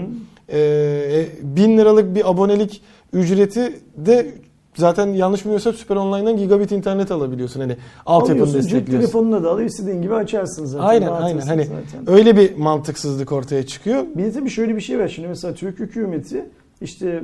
[0.52, 2.82] E, 1000 liralık bir abonelik
[3.14, 4.32] ücreti de
[4.76, 7.60] zaten yanlış bilmiyorsam Süper Online'dan gigabit internet alabiliyorsun.
[7.60, 9.08] Hani altyapını Alıyorsun, cep destekliyorsun.
[9.12, 10.86] telefonuna da alıp istediğin gibi açarsın zaten.
[10.88, 12.16] Aynen aynen hani zaten.
[12.18, 14.04] öyle bir mantıksızlık ortaya çıkıyor.
[14.16, 15.08] Bir de tabii şöyle bir şey var.
[15.08, 16.46] Şimdi mesela Türk hükümeti
[16.84, 17.24] işte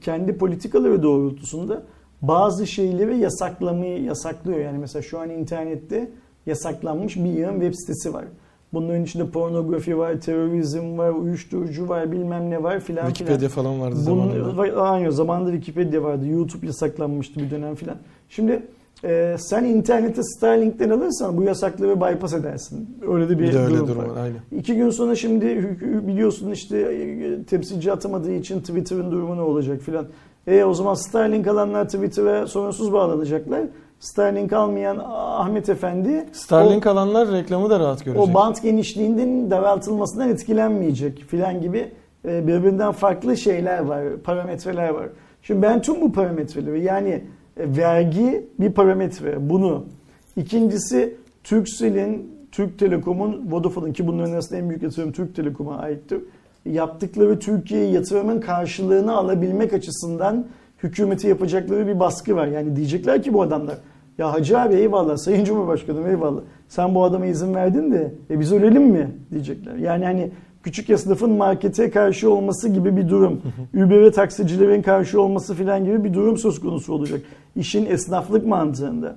[0.00, 1.82] kendi politikaları doğrultusunda
[2.22, 4.58] bazı şeyleri yasaklamayı yasaklıyor.
[4.58, 6.10] Yani mesela şu an internette
[6.46, 8.24] yasaklanmış bir yığın web sitesi var.
[8.72, 13.08] Bunların içinde pornografi var, terörizm var, uyuşturucu var, bilmem ne var filan filan.
[13.08, 14.82] Wikipedia falan vardı Bunun, zamanında.
[14.82, 16.26] aynı zamanında Wikipedia vardı.
[16.26, 17.96] YouTube yasaklanmıştı bir dönem filan.
[18.28, 18.62] Şimdi
[19.04, 22.98] e, sen internete Starlink'ten alırsan bu yasakları bypass edersin.
[23.08, 24.22] Öyle de bir, Bir de öyle durum, durum var.
[24.22, 24.38] Aynen.
[24.52, 25.76] İki gün sonra şimdi
[26.06, 30.06] biliyorsun işte e, temsilci atamadığı için Twitter'ın durumu ne olacak filan.
[30.46, 33.60] E o zaman Starlink alanlar Twitter'a sorunsuz bağlanacaklar.
[34.00, 38.28] Starlink almayan Ahmet Efendi Starlink alanlar reklamı da rahat o, görecek.
[38.28, 41.92] o bant genişliğinin daraltılmasından etkilenmeyecek filan gibi
[42.24, 45.08] e, birbirinden farklı şeyler var, parametreler var.
[45.42, 47.24] Şimdi ben tüm bu parametreleri yani
[47.58, 49.84] vergi bir parametre bunu.
[50.36, 56.20] İkincisi Turkcell'in, Türk Telekom'un, Vodafone'un ki bunların arasında en büyük yatırım Türk Telekom'a aittir.
[56.64, 60.46] Yaptıkları Türkiye'ye yatırımın karşılığını alabilmek açısından
[60.82, 62.46] hükümeti yapacakları bir baskı var.
[62.46, 63.76] Yani diyecekler ki bu adamlar
[64.18, 66.40] ya Hacı abi eyvallah Sayın Cumhurbaşkanım eyvallah.
[66.68, 69.74] Sen bu adama izin verdin de e biz ölelim mi diyecekler.
[69.74, 70.30] Yani hani
[70.64, 73.40] küçük esnafın markete karşı olması gibi bir durum.
[73.74, 77.20] Uber'e taksicilerin karşı olması filan gibi bir durum söz konusu olacak.
[77.56, 79.16] İşin esnaflık mantığında.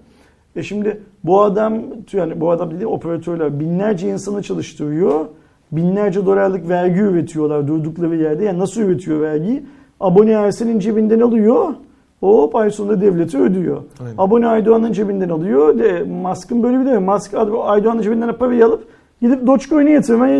[0.55, 1.79] E şimdi bu adam
[2.13, 5.25] yani bu adam dediğim operatörler binlerce insanı çalıştırıyor.
[5.71, 8.45] Binlerce dolarlık vergi üretiyorlar durdukları yerde.
[8.45, 9.65] Yani nasıl üretiyor vergiyi?
[9.99, 11.73] Abone Ersen'in cebinden alıyor.
[12.19, 13.81] Hop ay sonunda devleti ödüyor.
[13.99, 14.13] Aynen.
[14.17, 15.79] Abone Aydoğan'ın cebinden alıyor.
[15.79, 17.33] De, Musk'ın böyle bir de Musk
[17.63, 18.86] Aydoğan'ın cebinden parayı alıp
[19.21, 20.37] gidip Dogecoin'e yatırmaya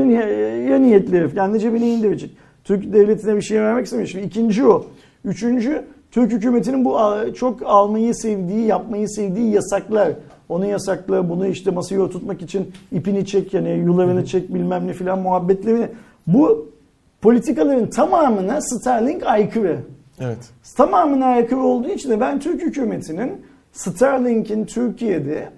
[0.58, 1.36] ya niyetli herif.
[1.36, 2.32] Kendi cebine indirecek.
[2.64, 4.08] Türk devletine bir şey vermek istemiyor.
[4.08, 4.86] Şimdi ikinci o.
[5.26, 6.98] Üçüncü Türk hükümetinin bu
[7.36, 10.10] çok almayı sevdiği, yapmayı sevdiği yasaklar.
[10.50, 15.20] Onu yasakla, bunu işte masaya oturtmak için ipini çek yani yularını çek bilmem ne filan
[15.20, 15.88] muhabbetlerini.
[16.28, 16.70] Bu
[17.22, 19.78] politikaların tamamına Starlink aykırı.
[20.20, 20.38] Evet.
[20.78, 23.32] Tamamına aykırı olduğu için de ben Türk hükümetinin
[23.72, 25.50] Starlink'in Türkiye'de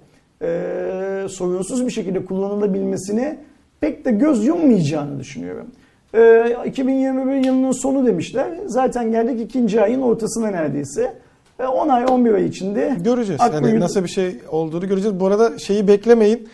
[0.42, 3.38] e, sorunsuz bir şekilde kullanılabilmesine
[3.80, 5.66] pek de göz yummayacağını düşünüyorum.
[6.14, 8.46] E, 2021 yılının sonu demişler.
[8.66, 11.14] Zaten geldik ikinci ayın ortasına neredeyse.
[11.60, 13.40] E, 10 ay 11 ay içinde Göreceğiz.
[13.40, 15.20] Akkuyu- Yani nasıl bir şey olduğunu göreceğiz.
[15.20, 16.48] Bu arada şeyi beklemeyin.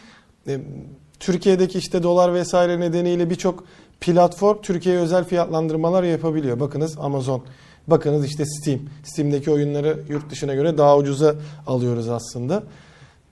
[0.49, 0.57] E,
[1.21, 3.65] Türkiye'deki işte dolar vesaire nedeniyle birçok
[4.01, 6.61] platform Türkiye'ye özel fiyatlandırmalar yapabiliyor.
[6.61, 7.43] Bakınız Amazon.
[7.87, 8.81] Bakınız işte Steam.
[9.05, 11.35] Steam'deki oyunları yurt dışına göre daha ucuza
[11.67, 12.63] alıyoruz aslında.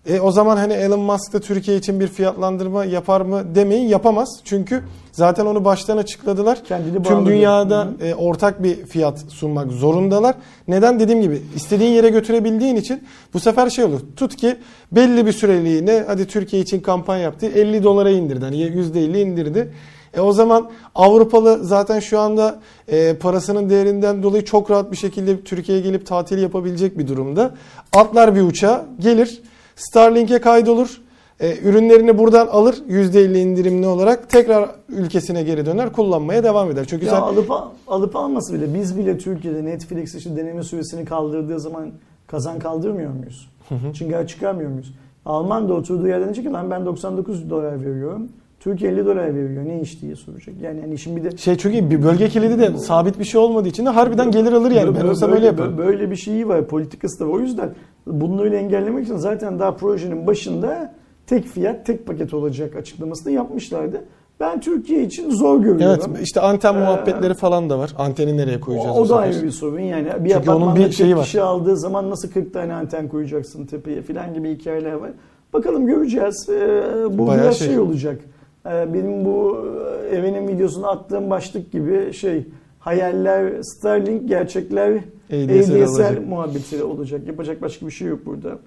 [0.07, 4.29] E, o zaman hani Elon Musk da Türkiye için bir fiyatlandırma yapar mı demeyin yapamaz.
[4.45, 6.65] Çünkü zaten onu baştan açıkladılar.
[6.65, 10.35] Kendini Tüm dünyada e, ortak bir fiyat sunmak zorundalar.
[10.69, 13.03] Neden dediğim gibi istediğin yere götürebildiğin için
[13.35, 14.01] bu sefer şey olur.
[14.17, 14.57] Tut ki
[14.93, 18.45] belli bir süreliğine hadi Türkiye için kampanya yaptı 50 dolara indirdi.
[18.45, 19.73] Hani %50 indirdi.
[20.17, 25.41] E o zaman Avrupalı zaten şu anda e, parasının değerinden dolayı çok rahat bir şekilde
[25.41, 27.55] Türkiye'ye gelip tatil yapabilecek bir durumda.
[27.93, 29.43] Atlar bir uçağa gelir
[29.77, 31.01] Starlink'e kaydolur.
[31.41, 36.85] E, ürünlerini buradan alır %50 indirimli olarak tekrar ülkesine geri döner kullanmaya devam eder.
[36.89, 37.51] Çünkü Ya sen alıp
[37.87, 41.91] alıp alması bile biz bile Türkiye'de Netflix işte deneme süresini kaldırdığı zaman
[42.27, 43.51] kazan kaldırmıyor muyuz?
[43.95, 44.95] Çıngır çıkarmıyor muyuz?
[45.27, 48.29] Alman da oturduğu yerden diyecek ki lan ben 99 dolar veriyorum.
[48.65, 49.65] Türkiye 50 dolar veriyor.
[49.67, 50.55] Ne iş diye soracak.
[50.63, 53.69] Yani hani şimdi bir de Şey çünkü bir bölge kilidi de sabit bir şey olmadığı
[53.69, 54.89] için de harbiden gelir alır yani.
[54.89, 55.79] Ben Böyle- olsam böyle, öyle yaparım.
[55.79, 56.67] Böyle bir şeyi var.
[56.67, 57.33] Politikası da var.
[57.35, 57.71] O yüzden
[58.07, 60.95] bunları engellemek için zaten daha projenin başında
[61.27, 64.05] tek fiyat, tek paket olacak açıklamasını yapmışlardı.
[64.41, 66.01] Ben Türkiye için zor görüyorum.
[66.09, 67.95] Evet işte anten Ee, muhabbetleri falan da var.
[67.99, 68.97] Anteni nereye O, koyacağız?
[68.99, 70.09] o bu da ayrı bir sorun yani.
[70.21, 71.25] Bir Çünkü onun bir şeyi var.
[71.25, 75.11] kişi aldığı zaman nasıl 40 tane anten koyacaksın tepeye falan gibi hikayeler var.
[75.53, 76.49] Bakalım göreceğiz.
[76.51, 76.83] Ee,
[77.19, 77.67] bu Bayağı biraz şey.
[77.69, 77.79] şey.
[77.79, 78.21] olacak.
[78.67, 79.67] Ee, benim bu
[80.11, 82.45] e, evinin videosunu attığım başlık gibi şey
[82.79, 84.91] hayaller Starlink, gerçekler
[85.33, 86.27] ADSL ADSL, olacak.
[86.29, 87.27] muhabbeti olacak.
[87.27, 88.59] Yapacak başka bir şey yok burada.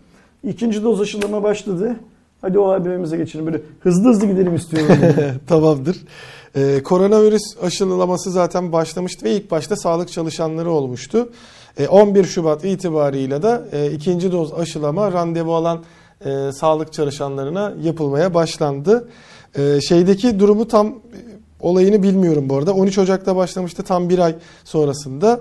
[0.43, 1.95] İkinci doz aşılama başladı.
[2.41, 3.45] Hadi o haberimize geçelim.
[3.45, 4.95] Böyle hızlı hızlı gidelim istiyorum.
[5.47, 5.97] Tamamdır.
[6.55, 11.29] Ee, koronavirüs aşılaması zaten başlamıştı ve ilk başta sağlık çalışanları olmuştu.
[11.77, 15.83] Ee, 11 Şubat itibarıyla da e, ikinci doz aşılama randevu alan
[16.25, 19.10] e, sağlık çalışanlarına yapılmaya başlandı.
[19.55, 20.91] Ee, şeydeki durumu tam e,
[21.60, 22.73] olayını bilmiyorum bu arada.
[22.73, 25.39] 13 Ocak'ta başlamıştı tam bir ay sonrasında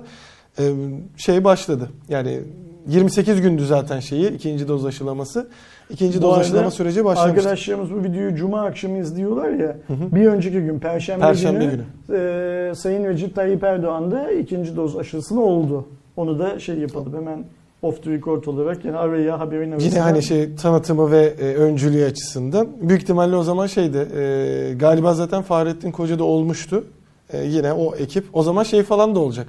[0.59, 0.73] e,
[1.16, 1.90] şey başladı.
[2.09, 2.40] Yani
[2.88, 5.49] 28 gündü zaten şeyi ikinci doz aşılaması.
[5.90, 7.40] İkinci Bu doz aşılama süreci başlamıştı.
[7.40, 9.77] Arkadaşlarımız bu videoyu Cuma akşamı izliyorlar ya.
[9.88, 11.83] Bir önceki gün Perşembe, Perşembe günü,
[12.19, 15.85] e, Sayın Recep Tayyip Erdoğan da ikinci doz aşısını oldu.
[16.16, 17.45] Onu da şey yapalım hemen
[17.83, 19.89] off the record olarak yani araya haberin arasına.
[19.89, 22.69] Yine hani şey tanıtımı ve e, öncülüğü açısından.
[22.81, 26.85] Büyük ihtimalle o zaman şeydi e, galiba zaten Fahrettin Koca da olmuştu.
[27.33, 28.25] E, yine o ekip.
[28.33, 29.47] O zaman şey falan da olacak.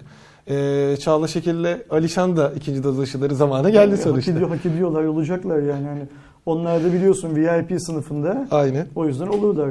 [0.50, 4.32] E, Çağla Şekil'le Alişan da ikinci doz aşıları zamanı geldi hak sonuçta.
[4.32, 5.88] ediyor, hak ediyorlar olacaklar yani.
[5.88, 6.02] Hani
[6.46, 8.48] onlar da biliyorsun VIP sınıfında.
[8.52, 8.88] Aynen.
[8.96, 9.70] O yüzden olurlar.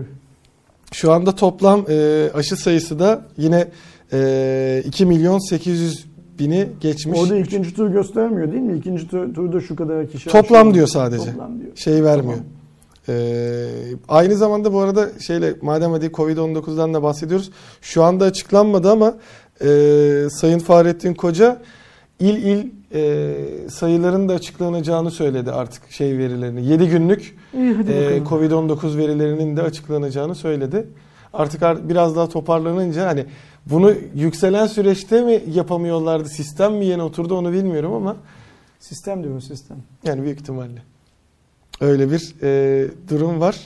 [0.93, 3.69] Şu anda toplam e, aşı sayısı da yine
[4.13, 6.07] e, 2 milyon 800
[6.39, 7.19] bini geçmiş.
[7.21, 8.79] Orada ikinci tur göstermiyor değil mi?
[8.79, 10.31] İkinci tur, turda şu kadar kişi.
[10.31, 11.31] Toplam diyor sadece.
[11.31, 11.77] Toplam diyor.
[11.77, 12.37] Şey vermiyor.
[12.37, 12.57] Tamam.
[13.09, 13.69] Ee,
[14.09, 17.51] aynı zamanda bu arada şeyle madem hadi Covid-19'dan da bahsediyoruz.
[17.81, 19.15] Şu anda açıklanmadı ama
[19.61, 19.67] e,
[20.31, 21.63] Sayın Fahrettin Koca
[22.21, 26.67] il il e, sayıların da açıklanacağını söyledi artık şey verilerini.
[26.67, 27.79] 7 günlük İyi e,
[28.23, 28.25] bakalım.
[28.25, 30.87] Covid-19 verilerinin de açıklanacağını söyledi.
[31.33, 33.25] Artık ar- biraz daha toparlanınca hani
[33.67, 38.17] bunu yükselen süreçte mi yapamıyorlardı, sistem mi yeni oturdu onu bilmiyorum ama
[38.81, 39.77] Sistem diyor sistem.
[40.05, 40.83] yani büyük ihtimalle.
[41.81, 43.57] Öyle bir e, durum var.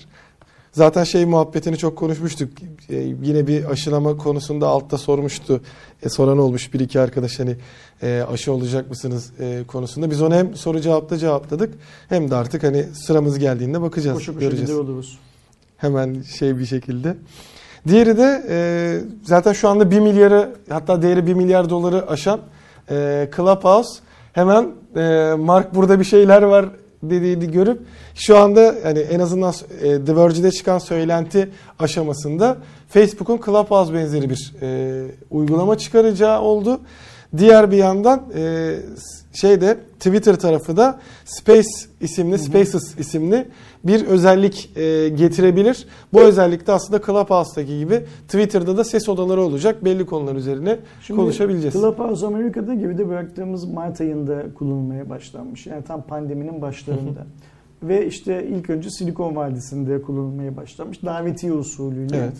[0.72, 2.48] Zaten şey muhabbetini çok konuşmuştuk.
[2.88, 5.60] E, yine bir aşılama konusunda altta sormuştu.
[6.02, 7.56] E, soran olmuş bir iki arkadaş hani
[8.02, 10.10] e, aşı olacak mısınız e, konusunda.
[10.10, 11.74] Biz onu hem soru cevapta cevapladık
[12.08, 14.70] hem de artık hani sıramız geldiğinde bakacağız, Koşu koşu göreceğiz.
[14.70, 15.18] oluruz.
[15.76, 17.16] Hemen şey bir şekilde.
[17.88, 18.58] Diğeri de e,
[19.22, 22.40] zaten şu anda 1 milyarı hatta değeri 1 milyar doları aşan
[22.90, 24.00] e, Clubhouse
[24.32, 26.66] hemen e, Mark burada bir şeyler var
[27.02, 27.80] dediğini görüp
[28.14, 32.56] şu anda hani en azından e, The Verge'de çıkan söylenti aşamasında
[32.88, 36.80] Facebook'un Clubhouse benzeri bir e, uygulama çıkaracağı oldu.
[37.36, 38.76] Diğer bir yandan e,
[39.32, 41.68] şeyde Twitter tarafı da Space
[42.00, 43.48] isimli, Spaces isimli
[43.84, 45.86] bir özellik e, getirebilir.
[46.12, 49.84] Bu özellik de aslında Clubhouse'daki gibi Twitter'da da ses odaları olacak.
[49.84, 51.74] Belli konular üzerine Şimdi konuşabileceğiz.
[51.74, 55.66] Clubhouse Amerika'da gibi de bıraktığımız Mart ayında kullanılmaya başlanmış.
[55.66, 57.26] Yani tam pandeminin başlarında.
[57.82, 61.02] Ve işte ilk önce Silikon Vadisi'nde kullanılmaya başlanmış.
[61.02, 62.16] Davetiye usulüyle.
[62.16, 62.32] Evet.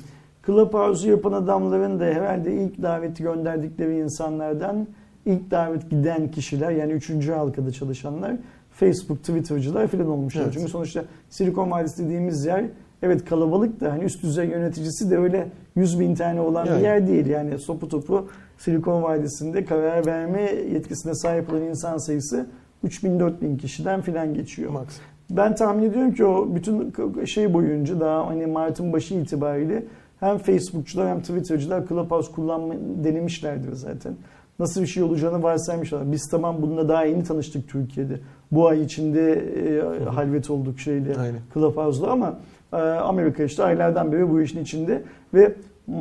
[0.50, 4.86] Clubhouse'u yapan adamların da herhalde ilk daveti gönderdikleri insanlardan
[5.26, 8.32] ilk davet giden kişiler yani üçüncü halkada çalışanlar
[8.70, 10.42] Facebook, Twitter'cılar falan olmuşlar.
[10.42, 10.52] Evet.
[10.54, 12.64] Çünkü sonuçta Silikon Vadisi dediğimiz yer
[13.02, 16.78] evet kalabalık da hani üst düzey yöneticisi de öyle 100 bin tane olan Yani.
[16.78, 17.26] bir yer değil.
[17.26, 22.46] Yani sopu topu Silikon Vadisi'nde karar verme yetkisine sahip olan insan sayısı
[22.84, 24.70] 3000-4000 kişiden filan geçiyor.
[24.70, 24.86] Max.
[25.30, 26.92] Ben tahmin ediyorum ki o bütün
[27.24, 29.84] şey boyunca daha hani Mart'ın başı itibariyle
[30.20, 34.14] hem Facebook'cular hem Twitter'cılar Clubhouse kullanma denemişlerdir zaten.
[34.58, 36.12] Nasıl bir şey olacağını varsaymışlar.
[36.12, 38.20] Biz tamam bununla daha yeni tanıştık Türkiye'de.
[38.52, 41.40] Bu ay içinde e, halvet olduk şeyle Aynen.
[41.54, 42.38] Clubhouse'la ama
[42.72, 45.02] e, Amerika işte aylardan beri bu işin içinde
[45.34, 45.54] ve
[45.86, 45.96] mm,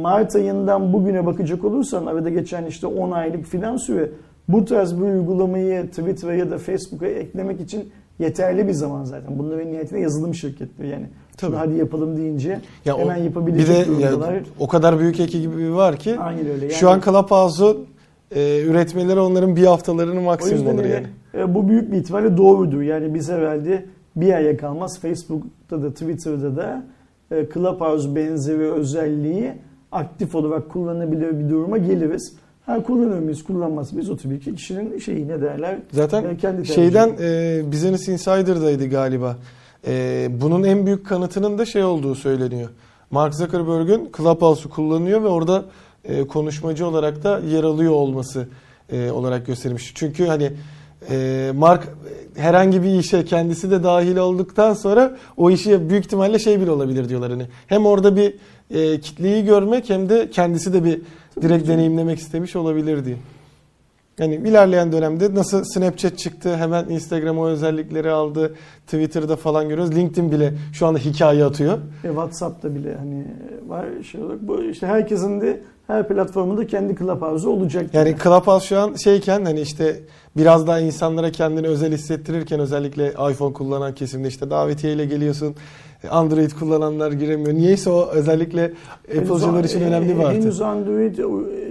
[0.00, 4.10] Mart ayından bugüne bakacak olursan arada geçen işte 10 aylık filan süre
[4.48, 9.38] bu tarz bir uygulamayı Twitter'a ya da Facebook'a eklemek için yeterli bir zaman zaten.
[9.38, 11.06] Bunların niyetine yazılım şirketleri yani.
[11.36, 11.56] Tabii.
[11.56, 13.68] Hadi yapalım deyince Ya o- hemen bir yapabilecek
[13.98, 14.12] de ya,
[14.58, 16.70] o kadar büyük ekibi var ki Aynen öyle.
[16.70, 17.86] şu an Clubhouse'un
[18.34, 21.06] e, üretmeleri onların bir haftalarının O maksimum olur yani.
[21.34, 22.82] e, bu büyük bir ihtimalle doğrudur.
[22.82, 23.84] Yani biz herhalde
[24.16, 26.82] bir aya kalmaz Facebook'ta da Twitter'da da
[27.30, 29.52] e, Clubhouse benzeri özelliği
[29.92, 32.32] aktif olarak kullanabilir bir duruma geliriz.
[32.66, 34.10] Ha kullanır mıyız, kullanmaz mıyız?
[34.10, 35.78] O tabii ki kişinin şeyi ne derler?
[35.92, 39.36] Zaten Yani kendi şeyden e, Business Insider'daydı galiba.
[39.86, 42.70] E, bunun en büyük kanıtının da şey olduğu söyleniyor.
[43.10, 45.64] Mark Zuckerberg'ün Clubhouse'u kullanıyor ve orada
[46.04, 48.48] e, konuşmacı olarak da yer alıyor olması
[48.92, 49.92] e, olarak gösterilmiş.
[49.94, 50.52] Çünkü hani
[51.10, 51.88] e, Mark
[52.36, 57.08] herhangi bir işe kendisi de dahil olduktan sonra o işi büyük ihtimalle şey bile olabilir
[57.08, 57.46] diyorlar hani.
[57.66, 58.34] Hem orada bir
[58.70, 61.00] e, kitleyi görmek hem de kendisi de bir
[61.42, 63.16] direkt deneyimlemek istemiş olabilir diye.
[64.18, 68.54] Yani ilerleyen dönemde nasıl Snapchat çıktı hemen Instagram o özellikleri aldı.
[68.86, 69.96] Twitter'da falan görüyoruz.
[69.96, 71.78] LinkedIn bile şu anda hikaye atıyor.
[72.04, 73.24] E, WhatsApp'ta bile hani
[73.68, 74.42] var şey olarak.
[74.42, 77.86] Bu işte herkesin de her platformunda kendi Clubhouse'u olacak.
[77.92, 80.00] Yani Clubhouse şu an şeyken hani işte
[80.36, 85.54] biraz daha insanlara kendini özel hissettirirken özellikle iPhone kullanan kesimde işte davetiyeyle geliyorsun.
[86.10, 87.54] Android kullananlar giremiyor.
[87.54, 88.72] Niyeyse o özellikle
[89.08, 90.40] Apple'cılar için önemli bir e, artı.
[90.40, 91.18] Henüz Android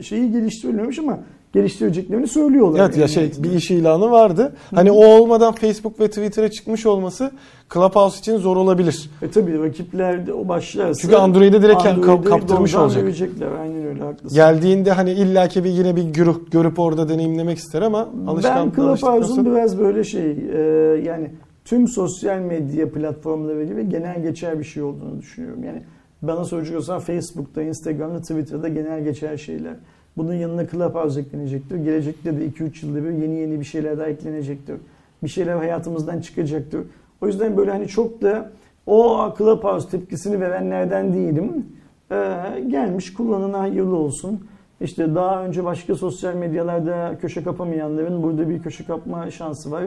[0.03, 1.19] şeyi geliştirilmemiş ama
[1.53, 2.79] geliştireceklerini söylüyorlar.
[2.85, 4.55] Evet ya şey bir iş ilanı vardı.
[4.75, 7.31] Hani o olmadan Facebook ve Twitter'a çıkmış olması
[7.73, 9.09] Clubhouse için zor olabilir.
[9.21, 13.03] E tabii rakipler de o başlarsa Çünkü Android'e direkt Android'i kap- kaptırmış olacak.
[13.03, 13.47] verecekler.
[13.61, 14.35] Aynen öyle haklısın.
[14.35, 19.15] Geldiğinde hani illaki bir yine bir güruh görüp orada deneyimlemek ister ama ben alışkanlıkla alıştıktan
[19.21, 20.59] Clubhouse'un biraz böyle şey e,
[21.05, 21.31] yani
[21.65, 25.63] tüm sosyal medya platformları gibi genel geçer bir şey olduğunu düşünüyorum.
[25.63, 25.81] Yani
[26.21, 29.75] bana soracak olsan Facebook'ta, Instagram'da, Twitter'da genel geçer şeyler.
[30.17, 31.75] Bunun yanına Clubhouse eklenecektir.
[31.75, 34.75] Gelecekte de 2-3 yılda bir yeni yeni bir şeyler daha eklenecektir.
[35.23, 36.81] Bir şeyler hayatımızdan çıkacaktır.
[37.21, 38.51] O yüzden böyle hani çok da
[38.85, 41.65] o Clubhouse tepkisini verenlerden değilim.
[42.11, 42.35] Ee,
[42.67, 44.47] gelmiş kullanına hayırlı olsun.
[44.81, 49.83] İşte daha önce başka sosyal medyalarda köşe kapamayanların burada bir köşe kapma şansı var.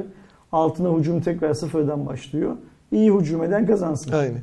[0.53, 2.57] Altına hücum tekrar sıfırdan başlıyor.
[2.93, 4.13] İyi hücum eden kazansın.
[4.13, 4.41] Aynen.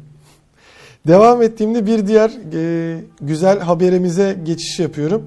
[1.08, 5.24] Devam ettiğimde bir diğer e, güzel haberimize geçiş yapıyorum.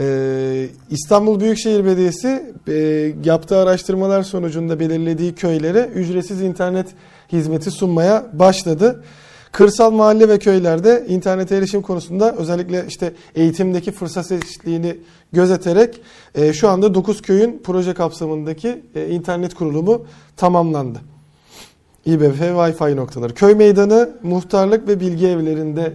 [0.00, 2.74] E, İstanbul Büyükşehir Belediyesi e,
[3.24, 6.86] yaptığı araştırmalar sonucunda belirlediği köylere ücretsiz internet
[7.32, 9.04] hizmeti sunmaya başladı.
[9.52, 14.96] Kırsal mahalle ve köylerde internet erişim konusunda özellikle işte eğitimdeki fırsat eşitliğini
[15.32, 16.00] gözeterek
[16.34, 20.06] e, şu anda 9 köyün proje kapsamındaki e, internet kurulumu
[20.36, 20.98] tamamlandı.
[22.06, 23.34] İBF Wi-Fi noktaları.
[23.34, 25.92] Köy meydanı, muhtarlık ve bilgi evlerinde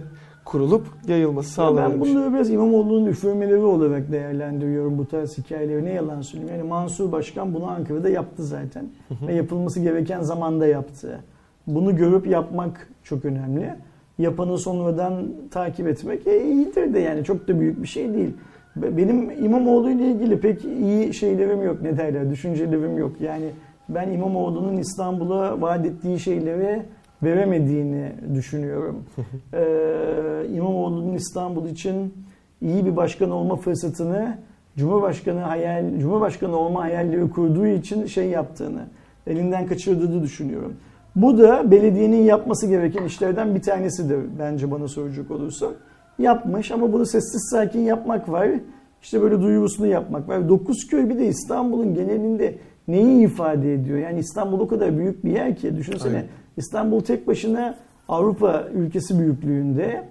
[0.54, 2.10] kurulup yayılması Ben sağlanmış.
[2.10, 5.84] bunları biraz İmamoğlu'nun üfürmeleri olarak değerlendiriyorum bu tarz hikayeleri.
[5.84, 6.54] Ne yalan söyleyeyim.
[6.58, 8.84] Yani Mansur Başkan bunu Ankara'da yaptı zaten.
[9.26, 11.20] Ve yapılması gereken zamanda yaptı.
[11.66, 13.74] Bunu görüp yapmak çok önemli.
[14.18, 18.30] Yapanı sonradan takip etmek e, iyidir de yani çok da büyük bir şey değil.
[18.76, 23.12] Be- Benim İmamoğlu ile ilgili pek iyi şeylerim yok ne derler düşüncelerim yok.
[23.20, 23.46] Yani
[23.88, 26.82] ben İmamoğlu'nun İstanbul'a vaat ettiği şeyleri
[27.22, 29.04] veremediğini düşünüyorum.
[29.54, 32.14] ee, İmamoğlu'nun İstanbul için
[32.62, 34.38] iyi bir başkan olma fırsatını
[34.76, 38.82] Cumhurbaşkanı hayal Cumhurbaşkanı olma hayalleri kurduğu için şey yaptığını,
[39.26, 40.74] elinden kaçırdığını düşünüyorum.
[41.16, 45.66] Bu da belediyenin yapması gereken işlerden bir tanesidir bence bana soracak olursa.
[46.18, 48.48] Yapmış ama bunu sessiz sakin yapmak var.
[49.02, 50.48] İşte böyle duyurusunu yapmak var.
[50.48, 53.98] Dokuzköy bir de İstanbul'un genelinde neyi ifade ediyor?
[53.98, 56.26] Yani İstanbul o kadar büyük bir yer ki düşünsene Aynen.
[56.56, 57.74] İstanbul tek başına
[58.08, 60.04] Avrupa ülkesi büyüklüğünde.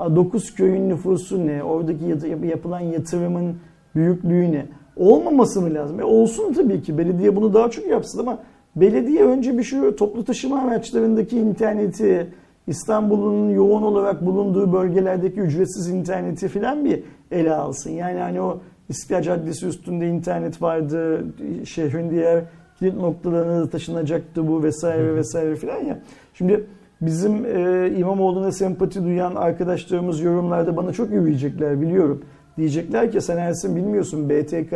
[0.00, 1.62] Dokuz köyün nüfusu ne?
[1.62, 2.04] Oradaki
[2.46, 3.56] yapılan yatırımın
[3.94, 4.66] büyüklüğü ne?
[4.96, 6.00] Olmaması mı lazım?
[6.00, 6.98] E olsun tabii ki.
[6.98, 8.38] Belediye bunu daha çok yapsın ama
[8.76, 12.32] belediye önce bir şu toplu taşıma araçlarındaki interneti,
[12.66, 17.90] İstanbul'un yoğun olarak bulunduğu bölgelerdeki ücretsiz interneti filan bir ele alsın.
[17.90, 21.24] Yani hani o İstiklal Caddesi üstünde internet vardı,
[21.64, 22.44] şehrin diğer
[22.80, 25.98] kilit noktalarına da taşınacaktı bu vesaire vesaire filan ya.
[26.34, 26.66] Şimdi
[27.00, 32.22] bizim e, İmamoğlu'na sempati duyan arkadaşlarımız yorumlarda bana çok yürüyecekler biliyorum.
[32.56, 34.74] Diyecekler ki sen Ersin bilmiyorsun BTK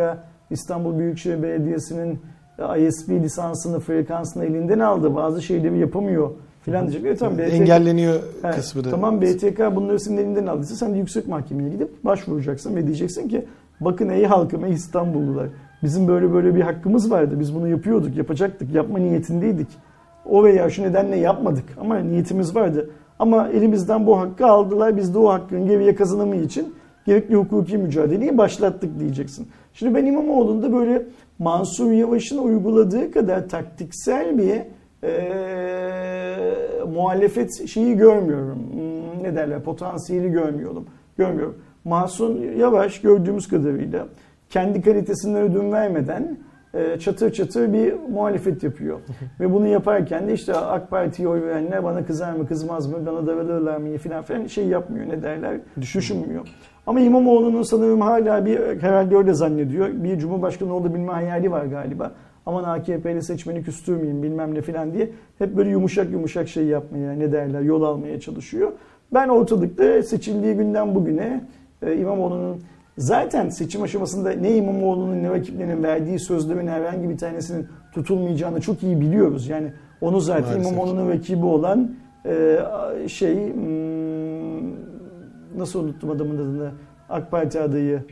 [0.49, 2.19] İstanbul Büyükşehir Belediyesi'nin
[2.77, 5.15] ISP lisansını, frekansını elinden aldı.
[5.15, 6.29] Bazı şeyleri yapamıyor
[6.61, 7.11] filan diyecekler.
[7.11, 8.89] E, tamam, BTK Engelleniyor Evet, kısmı da.
[8.89, 13.45] Tamam BTK bunları senin elinden aldıysa sen de yüksek mahkemeye gidip başvuracaksın ve diyeceksin ki
[13.81, 15.47] bakın ey halkım ey İstanbullular
[15.85, 17.39] bizim böyle böyle bir hakkımız vardı.
[17.39, 19.67] Biz bunu yapıyorduk, yapacaktık, yapma niyetindeydik.
[20.25, 22.89] O veya şu nedenle yapmadık ama niyetimiz vardı.
[23.19, 24.97] Ama elimizden bu hakkı aldılar.
[24.97, 26.73] Biz de o hakkın geriye kazanımı için
[27.05, 29.47] gerekli hukuki mücadeleyi başlattık diyeceksin.
[29.73, 31.05] Şimdi ben İmamoğlu'nda böyle
[31.39, 34.61] Mansur Yavaş'ın uyguladığı kadar taktiksel bir
[35.07, 36.45] e,
[36.93, 38.59] muhalefet şeyi görmüyorum.
[38.73, 39.63] Hmm, Ne derler?
[39.63, 40.85] Potansiyeli görmüyorum.
[41.17, 41.55] Görmüyorum.
[41.85, 44.07] Mahsun Yavaş gördüğümüz kadarıyla
[44.55, 46.37] kendi kalitesine ödün vermeden
[46.73, 48.99] e, çatır çatır bir muhalefet yapıyor.
[49.39, 53.27] Ve bunu yaparken de işte AK Parti'ye oy verenler bana kızar mı kızmaz mı bana
[53.27, 56.47] daralırlar mı filan filan şey yapmıyor ne derler düşünmüyor.
[56.87, 59.89] Ama İmamoğlu'nun sanırım hala bir herhalde öyle zannediyor.
[59.93, 62.11] Bir cumhurbaşkanı olabilme hayali var galiba.
[62.45, 67.31] Aman AKP'li seçmeni küstürmeyeyim bilmem ne filan diye hep böyle yumuşak yumuşak şey yapmaya ne
[67.31, 68.71] derler yol almaya çalışıyor.
[69.13, 71.43] Ben ortalıkta seçildiği günden bugüne
[71.81, 72.61] e, İmamoğlu'nun
[72.97, 79.01] zaten seçim aşamasında ne İmamoğlu'nun ne rakiplerinin verdiği sözlerin herhangi bir tanesinin tutulmayacağını çok iyi
[79.01, 79.47] biliyoruz.
[79.47, 80.71] Yani onu zaten Maalesef.
[80.71, 82.59] İmamoğlu'nun rakibi olan e,
[83.07, 84.71] şey hmm,
[85.57, 86.71] nasıl unuttum adamın adını
[87.09, 88.03] AK Parti adayı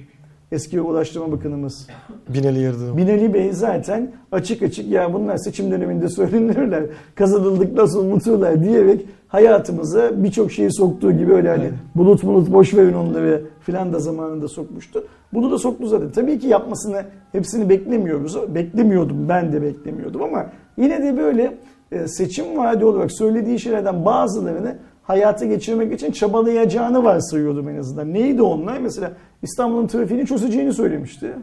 [0.54, 1.88] eski Ulaştırma Bakanımız
[2.30, 2.98] Binali Yıldırım.
[2.98, 6.84] Binali Bey zaten açık açık ya bunlar seçim döneminde söylenirler.
[7.16, 11.74] Kazanıldık nasıl unuturlar diyerek hayatımıza birçok şeyi soktuğu gibi öyle hani Evet.
[11.96, 15.04] bulut bulut boş verin onları filan da zamanında sokmuştu.
[15.34, 16.12] Bunu da soktu zaten.
[16.12, 18.56] Tabii ki yapmasını hepsini beklemiyoruz.
[18.56, 20.46] Beklemiyordum ben de beklemiyordum ama
[20.78, 21.58] yine de böyle
[21.92, 28.14] e, seçim vaadi olarak söylediği şeylerden bazılarını hayata geçirmek için çabalayacağını varsayıyordum en azından.
[28.14, 28.78] Neydi onlar?
[28.78, 29.12] Mesela
[29.42, 31.34] İstanbul'un trafiğini çözeceğini söylemişti.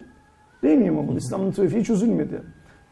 [0.62, 1.16] Değil mi İmamoğlu?
[1.18, 2.42] İstanbul'un trafiği çözülmedi.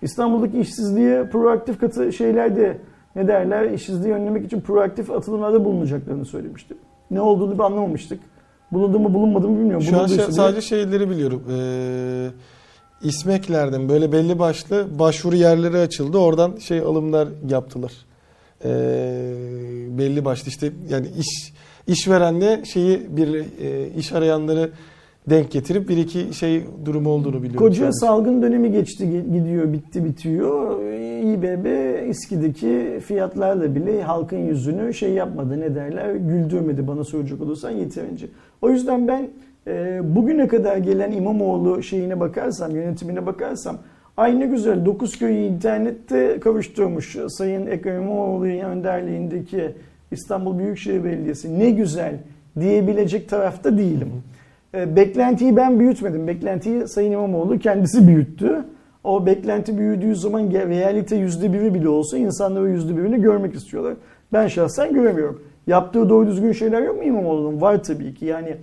[0.03, 2.79] İstanbul'daki işsizliğe proaktif katı şeylerde
[3.17, 6.75] ne derler işsizliği önlemek için proaktif atılımlarda bulunacaklarını söylemişti.
[7.11, 8.21] Ne olduğunu bir anlamamıştık.
[8.73, 9.83] Bulundu mu bulunmadı mı bilmiyorum.
[9.83, 11.43] Şu an Bulunduysa şey- da- sadece şeyleri biliyorum.
[11.51, 12.29] Ee,
[13.03, 16.19] İSMEK'lerden böyle belli başlı başvuru yerleri açıldı.
[16.19, 17.93] Oradan şey alımlar yaptılar.
[18.65, 18.69] Ee,
[19.99, 21.53] belli başlı işte yani iş
[21.87, 23.35] işverenle şeyi bir
[23.65, 24.71] e, iş arayanları
[25.31, 27.59] denk getirip bir iki şey durumu olduğunu biliyorum.
[27.59, 27.93] Koca sadece.
[28.07, 30.83] salgın dönemi geçti gi- gidiyor bitti bitiyor.
[31.23, 31.67] İBB
[32.11, 38.27] İSKİ'deki fiyatlarla bile halkın yüzünü şey yapmadı ne derler güldürmedi bana soracak olursan yeterince.
[38.63, 39.29] O yüzden ben
[39.67, 43.79] e, bugüne kadar gelen İmamoğlu şeyine bakarsam yönetimine bakarsam
[44.19, 49.75] aynı güzel Dokuzköy'ü internette kavuşturmuş Sayın Ekrem İmamoğlu önderliğindeki
[50.11, 52.15] İstanbul Büyükşehir Belediyesi ne güzel
[52.61, 54.09] diyebilecek tarafta değilim.
[54.75, 56.27] E, beklentiyi ben büyütmedim.
[56.27, 58.65] Beklentiyi Sayın İmamoğlu kendisi büyüttü.
[59.05, 63.95] O beklenti büyüdüğü zaman realite yüzde biri bile olsa insanlar o yüzde birini görmek istiyorlar.
[64.33, 65.43] Ben şahsen göremiyorum.
[65.67, 67.61] Yaptığı doğru düzgün şeyler yok mu İmamoğlu'nun?
[67.61, 68.25] Var tabii ki.
[68.25, 68.57] Yani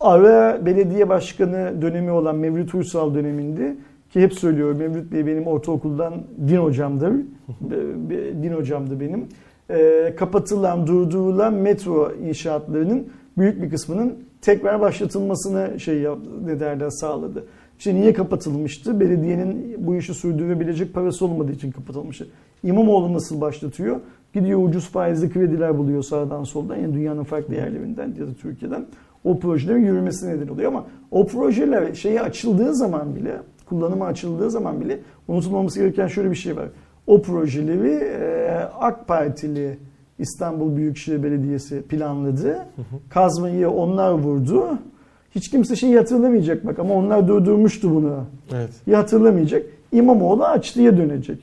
[0.00, 3.76] ara belediye başkanı dönemi olan Mevlüt Uysal döneminde
[4.16, 6.14] ki hep söylüyorum Mevlüt Bey benim ortaokuldan
[6.48, 7.12] din hocamdır.
[8.42, 9.28] din hocamdı benim.
[9.70, 13.06] E, kapatılan, durdurulan metro inşaatlarının
[13.38, 17.44] büyük bir kısmının tekrar başlatılmasını şey yaptı, ne derler sağladı.
[17.78, 19.00] İşte niye kapatılmıştı?
[19.00, 22.26] Belediyenin bu işi sürdürebilecek parası olmadığı için kapatılmıştı.
[22.62, 24.00] İmamoğlu nasıl başlatıyor?
[24.34, 28.86] Gidiyor ucuz faizli krediler buluyor sağdan soldan yani dünyanın farklı yerlerinden ya da Türkiye'den.
[29.24, 33.36] O projelerin yürümesi neden oluyor ama o projeler şeye açıldığı zaman bile,
[33.68, 34.98] kullanıma açıldığı zaman bile
[35.28, 36.68] unutulmaması gereken şöyle bir şey var.
[37.06, 38.02] O projeleri
[38.80, 39.78] AK Partili
[40.18, 42.58] İstanbul Büyükşehir Belediyesi planladı.
[43.08, 44.78] Kazmayı onlar vurdu.
[45.34, 48.24] Hiç kimse şeyi hatırlamayacak bak ama onlar durdurmuştu bunu.
[48.54, 48.70] Evet.
[48.86, 49.66] Ya hatırlamayacak.
[49.92, 51.38] İmamoğlu açlıya dönecek.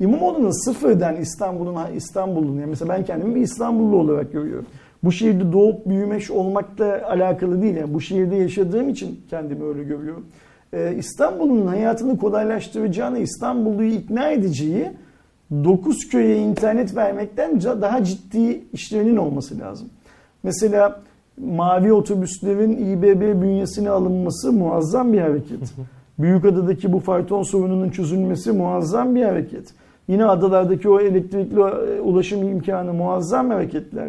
[0.00, 4.66] İmamoğlu'nun sıfırdan İstanbul'un İstanbul'un yani mesela ben kendimi bir İstanbullu olarak görüyorum.
[5.04, 7.76] Bu şehirde doğup büyümek olmakla alakalı değil.
[7.76, 10.26] Yani bu şehirde yaşadığım için kendimi öyle görüyorum.
[10.74, 14.90] Ee, İstanbul'un hayatını kolaylaştıracağını, İstanbulluyu ikna edeceği
[15.50, 19.88] 9 köye internet vermekten daha ciddi işlerinin olması lazım.
[20.42, 21.00] Mesela
[21.38, 25.58] mavi otobüslerin İBB bünyesine alınması muazzam bir hareket.
[26.18, 29.74] Büyükada'daki bu fayton sorununun çözülmesi muazzam bir hareket.
[30.08, 34.08] Yine adalardaki o elektrikli e, ulaşım imkanı muazzam hareketler.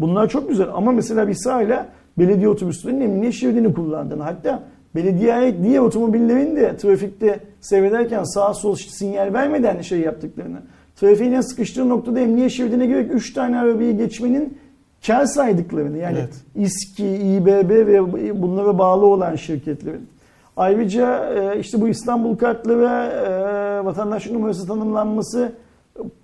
[0.00, 1.88] Bunlar çok güzel ama mesela biz hala
[2.18, 4.62] belediye otobüslerinin emniyet şeridini kullandığını hatta
[4.94, 10.58] belediye diğer otomobillerin de trafikte seyrederken sağa sol sinyal vermeden şey yaptıklarını
[10.96, 14.58] trafiğin sıkıştığı noktada emniyet şeridine gerek 3 tane arabayı geçmenin
[15.06, 16.34] kar saydıklarını yani evet.
[16.54, 20.08] İSKİ, İBB ve bunlara bağlı olan şirketlerin.
[20.56, 25.52] Ayrıca e, işte bu İstanbul kartları e, vatandaşlık numarası tanımlanması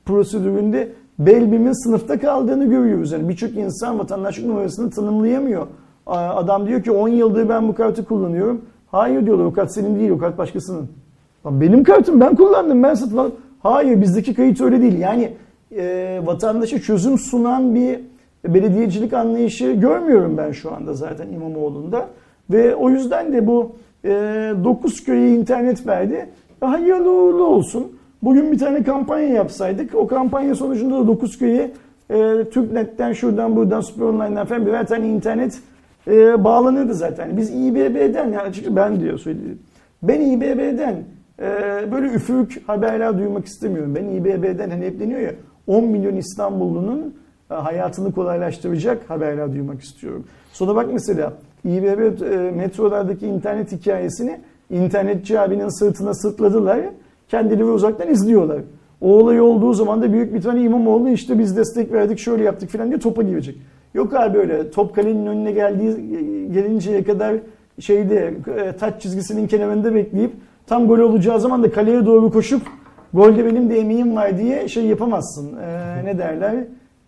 [0.05, 0.89] prosedüründe
[1.19, 3.13] Belbim'in sınıfta kaldığını görüyoruz.
[3.13, 5.67] Yani birçok insan vatandaşlık numarasını tanımlayamıyor.
[6.07, 8.61] Adam diyor ki 10 yıldır ben bu kartı kullanıyorum.
[8.91, 10.89] Hayır diyorlar o kart senin değil o kart başkasının.
[11.45, 13.35] Benim kartım ben kullandım ben satın aldım.
[13.63, 14.99] Hayır bizdeki kayıt öyle değil.
[14.99, 15.33] Yani
[15.77, 18.01] e, vatandaşa çözüm sunan bir
[18.45, 22.07] belediyecilik anlayışı görmüyorum ben şu anda zaten İmamoğlu'nda.
[22.51, 23.73] Ve o yüzden de bu
[24.05, 24.09] e,
[24.65, 26.29] 9 köye internet verdi.
[26.61, 27.93] Hayırlı uğurlu olsun.
[28.23, 31.71] Bugün bir tane kampanya yapsaydık o kampanya sonucunda da 9 köye
[32.11, 35.61] e, Türknet'ten şuradan buradan Süper Online'dan falan birer tane internet
[36.07, 37.37] e, bağlanırdı zaten.
[37.37, 39.59] Biz İBB'den yani açıkçası ben diyor söyleyeyim.
[40.03, 41.05] Ben İBB'den
[41.41, 41.47] e,
[41.93, 43.95] böyle üfürük haberler duymak istemiyorum.
[43.95, 45.33] Ben İBB'den hani hep deniyor ya
[45.67, 47.15] 10 milyon İstanbullunun
[47.51, 50.25] e, hayatını kolaylaştıracak haberler duymak istiyorum.
[50.53, 51.33] Sonra bak mesela
[51.65, 54.41] İBB e, metrolardaki internet hikayesini
[54.71, 56.81] internetçi abinin sırtına sırtladılar.
[57.29, 58.61] Kendileri uzaktan izliyorlar.
[59.01, 62.71] O olay olduğu zaman da büyük bir tane İmamoğlu işte biz destek verdik şöyle yaptık
[62.71, 63.57] falan diye topa girecek.
[63.95, 65.97] Yok abi öyle top kalenin önüne geldiği
[66.53, 67.35] gelinceye kadar
[67.81, 70.33] şeyde e, taç çizgisinin kenarında bekleyip
[70.67, 72.63] tam gol olacağı zaman da kaleye doğru koşup
[73.15, 75.57] golde benim de emeğim var diye şey yapamazsın.
[75.59, 76.55] Ee, ne derler?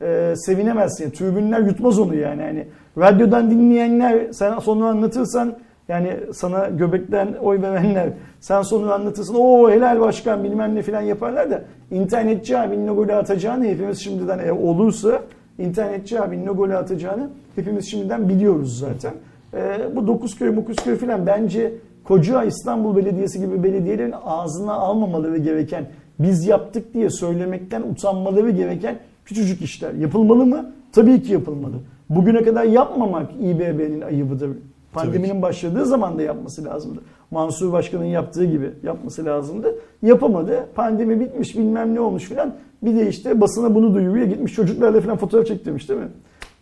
[0.03, 1.11] Ee, sevinemezsin.
[1.11, 2.43] Tribünler yutmaz onu yani.
[2.43, 2.67] yani.
[2.99, 5.55] Radyodan dinleyenler sen sonra anlatırsan
[5.89, 8.09] yani sana göbekten oy verenler
[8.41, 13.15] sen sonunu anlatırsın o helal başkan bilmem ne filan yaparlar da internetçi abinin o golü
[13.15, 15.21] atacağını hepimiz şimdiden e, olursa
[15.59, 19.15] internetçi abinin o golü atacağını hepimiz şimdiden biliyoruz zaten.
[19.55, 21.73] E, bu Dokuzköy, Mokuzköy filan bence
[22.05, 25.87] koca İstanbul Belediyesi gibi belediyelerin ağzına almamaları gereken
[26.19, 29.95] biz yaptık diye söylemekten utanmaları gereken küçücük işler.
[29.95, 30.73] Yapılmalı mı?
[30.93, 31.75] Tabii ki yapılmalı.
[32.11, 34.51] Bugüne kadar yapmamak İBB'nin ayıbıdır.
[34.93, 37.01] Pandeminin başladığı zaman da yapması lazımdı.
[37.31, 39.75] Mansur Başkan'ın yaptığı gibi yapması lazımdı.
[40.03, 40.67] Yapamadı.
[40.75, 42.55] Pandemi bitmiş bilmem ne olmuş filan.
[42.85, 44.27] Bir de işte basına bunu duyuruyor.
[44.27, 46.09] Gitmiş çocuklarla filan fotoğraf çektirmiş değil mi?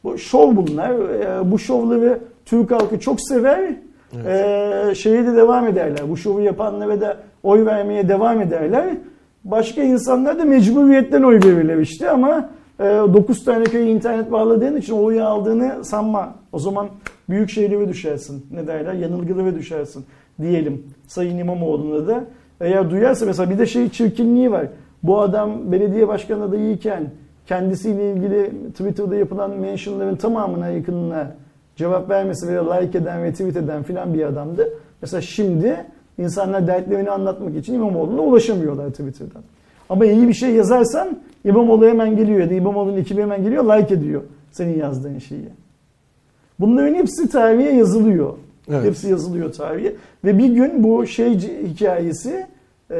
[0.04, 0.90] Bu şov bunlar.
[0.90, 3.76] Ee, bu şovları Türk halkı çok sever.
[4.14, 4.26] Evet.
[4.26, 6.00] Ee, şeye de devam ederler.
[6.08, 8.96] Bu şovu yapanlara da oy vermeye devam ederler.
[9.44, 14.92] Başka insanlar da mecburiyetten oy verirler işte ama 9 e, tane köye internet bağladığın için
[14.92, 16.34] oyu aldığını sanma.
[16.52, 16.88] O zaman
[17.28, 18.46] büyük şehirlere düşersin.
[18.50, 18.94] Ne derler?
[18.94, 20.04] Yanılgılara düşersin
[20.40, 20.82] diyelim.
[21.06, 22.24] Sayın İmamoğlu'na da.
[22.60, 24.66] Eğer duyarsa mesela bir de şey çirkinliği var.
[25.02, 27.10] Bu adam belediye başkanı adayıyken
[27.46, 31.34] kendisiyle ilgili Twitter'da yapılan mentionların tamamına yakınına
[31.76, 34.68] cevap vermesi veya like eden ve tweet eden filan bir adamdı.
[35.02, 35.76] Mesela şimdi
[36.18, 39.42] insanlar dertlerini anlatmak için İmamoğlu'na ulaşamıyorlar Twitter'dan.
[39.88, 43.94] Ama iyi bir şey yazarsan İmamoğlu hemen geliyor ya da İmamoğlu'nun ekibi hemen geliyor like
[43.94, 45.48] ediyor senin yazdığın şeyi.
[46.60, 48.32] Bunların hepsi tarihe yazılıyor.
[48.68, 48.84] Evet.
[48.84, 49.94] Hepsi yazılıyor tarihe.
[50.24, 52.46] Ve bir gün bu şey hikayesi
[52.90, 52.96] e,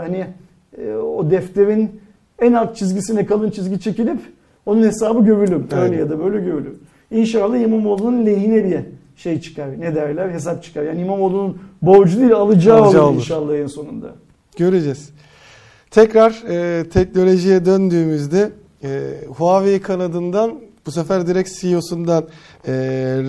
[0.00, 0.26] hani
[0.78, 2.00] e, o defterin
[2.38, 4.20] en alt çizgisine kalın çizgi çekilip
[4.66, 5.62] onun hesabı görülür.
[5.72, 5.98] Öyle Aynen.
[5.98, 6.74] ya da böyle görülür.
[7.10, 8.80] İnşallah İmamoğlu'nun lehine bir
[9.16, 9.80] şey çıkar.
[9.80, 10.30] Ne derler?
[10.30, 10.82] Hesap çıkar.
[10.82, 13.20] Yani İmamoğlu'nun borcu değil alacağı, Alacağı olur, olur.
[13.20, 14.14] inşallah en sonunda.
[14.56, 15.10] Göreceğiz.
[15.90, 18.50] Tekrar e, teknolojiye döndüğümüzde
[18.84, 20.54] e, Huawei kanadından
[20.86, 22.24] bu sefer direkt CEO'sundan
[22.66, 22.72] e,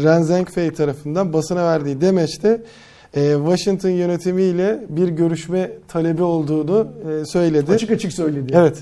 [0.03, 2.61] Ren Zhengfei tarafından basına verdiği demeçte
[3.13, 6.87] Washington yönetimiyle bir görüşme talebi olduğunu
[7.21, 7.71] e, söyledi.
[7.71, 8.53] Açık açık söyledi.
[8.55, 8.77] Evet.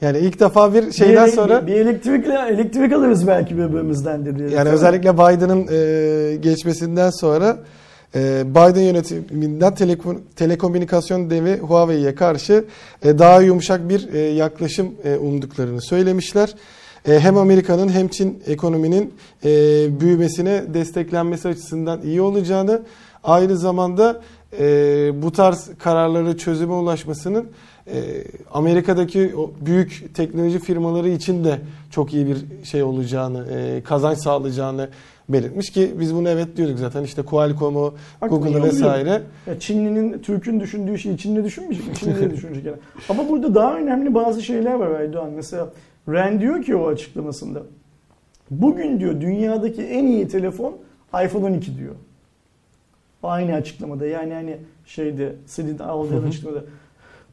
[0.00, 4.54] Yani ilk defa bir şeyden bir, sonra bir elektrikle elektrik alırız belki birbirimizden dedi.
[4.54, 7.58] yani özellikle Biden'ın e, geçmesinden sonra
[8.14, 12.64] e, Biden yönetiminden teleko- telekomünikasyon devi Huawei'ye karşı
[13.04, 16.54] e, daha yumuşak bir e, yaklaşım e, umduklarını söylemişler.
[17.08, 19.14] E, hem Amerika'nın hem Çin ekonominin
[19.44, 19.50] e,
[20.00, 22.82] büyümesine desteklenmesi açısından iyi olacağını,
[23.24, 24.20] aynı zamanda
[24.58, 27.46] e, bu tarz kararları çözüme ulaşmasının
[27.86, 31.58] e, Amerika'daki o büyük teknoloji firmaları için de
[31.90, 34.88] çok iyi bir şey olacağını, e, kazanç sağlayacağını
[35.28, 39.22] belirtmiş ki biz bunu evet diyorduk zaten işte Qualcomm'u, Google'ı vesaire.
[39.46, 41.94] Ya Çinlinin, Türk'ün düşündüğü şeyi Çinli düşünmeyecek mi?
[41.94, 42.76] Çinli düşünecek yani.
[43.08, 45.30] Ama burada daha önemli bazı şeyler var Aydoğan.
[45.30, 45.68] Mesela
[46.08, 47.62] Rand diyor ki o açıklamasında.
[48.50, 50.76] Bugün diyor dünyadaki en iyi telefon
[51.24, 51.94] iPhone 12 diyor.
[53.22, 54.56] Aynı açıklamada yani hani
[54.86, 56.64] şeyde senin aldığın açıklamada.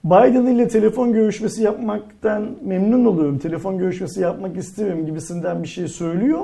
[0.03, 3.37] Biden ile telefon görüşmesi yapmaktan memnun oluyorum.
[3.39, 6.39] Telefon görüşmesi yapmak isterim gibisinden bir şey söylüyor.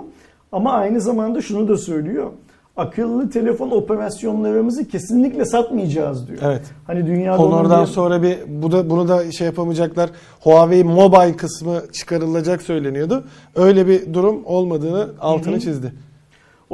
[0.52, 2.30] Ama aynı zamanda şunu da söylüyor.
[2.78, 6.40] Akıllı telefon operasyonlarımızı kesinlikle satmayacağız diyor.
[6.44, 6.62] Evet.
[6.88, 10.10] Hani dünyada Honor'dan bir- sonra bir bu da bunu da şey yapamayacaklar.
[10.42, 13.24] Huawei Mobile kısmı çıkarılacak söyleniyordu.
[13.56, 15.62] Öyle bir durum olmadığını altını Hı hı.
[15.62, 15.94] çizdi.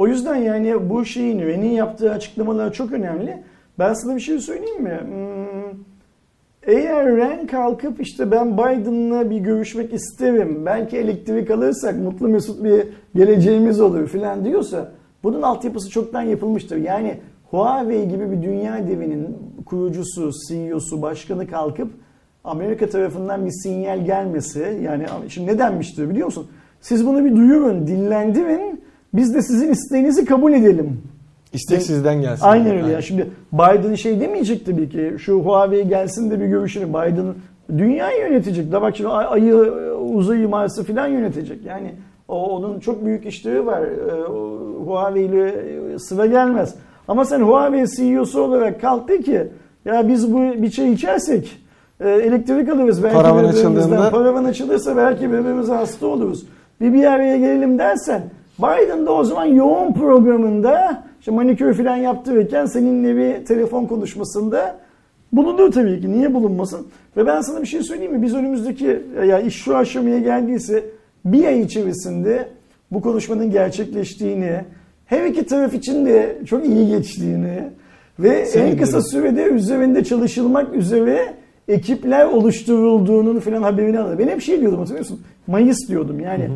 [0.02, 3.42] O yüzden yani bu şeyin Ren'in yaptığı açıklamalar çok önemli.
[3.78, 5.00] Ben sana bir şey söyleyeyim mi?
[5.04, 5.78] Hmm,
[6.62, 10.66] Eğer Ren kalkıp işte ben Biden'la bir görüşmek isterim.
[10.66, 14.92] Belki elektrik alırsak mutlu mesut bir geleceğimiz olur filan diyorsa
[15.22, 16.76] bunun altyapısı çoktan yapılmıştır.
[16.76, 17.18] Yani
[17.50, 21.90] Huawei gibi bir dünya devinin kurucusu, CEO'su, başkanı kalkıp
[22.44, 26.46] Amerika tarafından bir sinyal gelmesi yani şimdi ne denmiştir biliyor musun?
[26.80, 28.81] Siz bunu bir duyurun, dillendirin.
[29.14, 31.00] Biz de sizin isteğinizi kabul edelim.
[31.52, 31.86] İstek Evet.
[31.86, 32.44] sizden gelsin.
[32.46, 32.92] Aynen öyle.
[32.92, 35.12] Ya şimdi Biden şey demeyecek tabii ki.
[35.18, 36.88] Şu Huawei gelsin de bir görüşelim.
[36.88, 37.34] Biden
[37.78, 38.72] dünyayı yönetecek.
[38.72, 39.54] Da bak şimdi ay- ayı,
[40.14, 41.66] uzayı, Mars'ı falan yönetecek.
[41.66, 41.94] Yani
[42.28, 43.82] o onun çok büyük işleri var.
[44.30, 45.48] O Huawei ile
[45.94, 46.74] e, sıra gelmez.
[47.08, 49.46] Ama sen Huawei CEO'su olarak kalk de ki
[49.84, 51.58] ya biz bu bir şey içersek
[52.00, 56.46] e, elektrik alırız belki Paravan açıldığında- Paravan açılırsa belki birbirimize hasta oluruz.
[56.80, 58.22] Bir bir araya gelelim dersen
[58.58, 64.76] Biden da o zaman yoğun programında işte manikür falan yaptırırken seninle bir telefon konuşmasında
[65.32, 66.12] bulunur tabii ki.
[66.12, 66.86] Niye bulunmasın?
[67.16, 68.22] Ve ben sana bir şey söyleyeyim mi?
[68.22, 70.84] Biz önümüzdeki ya iş şu aşamaya geldiyse
[71.24, 72.48] bir ay içerisinde
[72.90, 74.60] bu konuşmanın gerçekleştiğini,
[75.06, 77.62] her iki taraf için de çok iyi geçtiğini
[78.18, 81.34] ve Seni en kısa sürede üzerinde çalışılmak üzere
[81.68, 84.18] ekipler oluşturulduğunun falan haberini aldım.
[84.18, 85.20] Ben hep şey diyordum hatırlıyor musun?
[85.46, 86.48] Mayıs diyordum yani.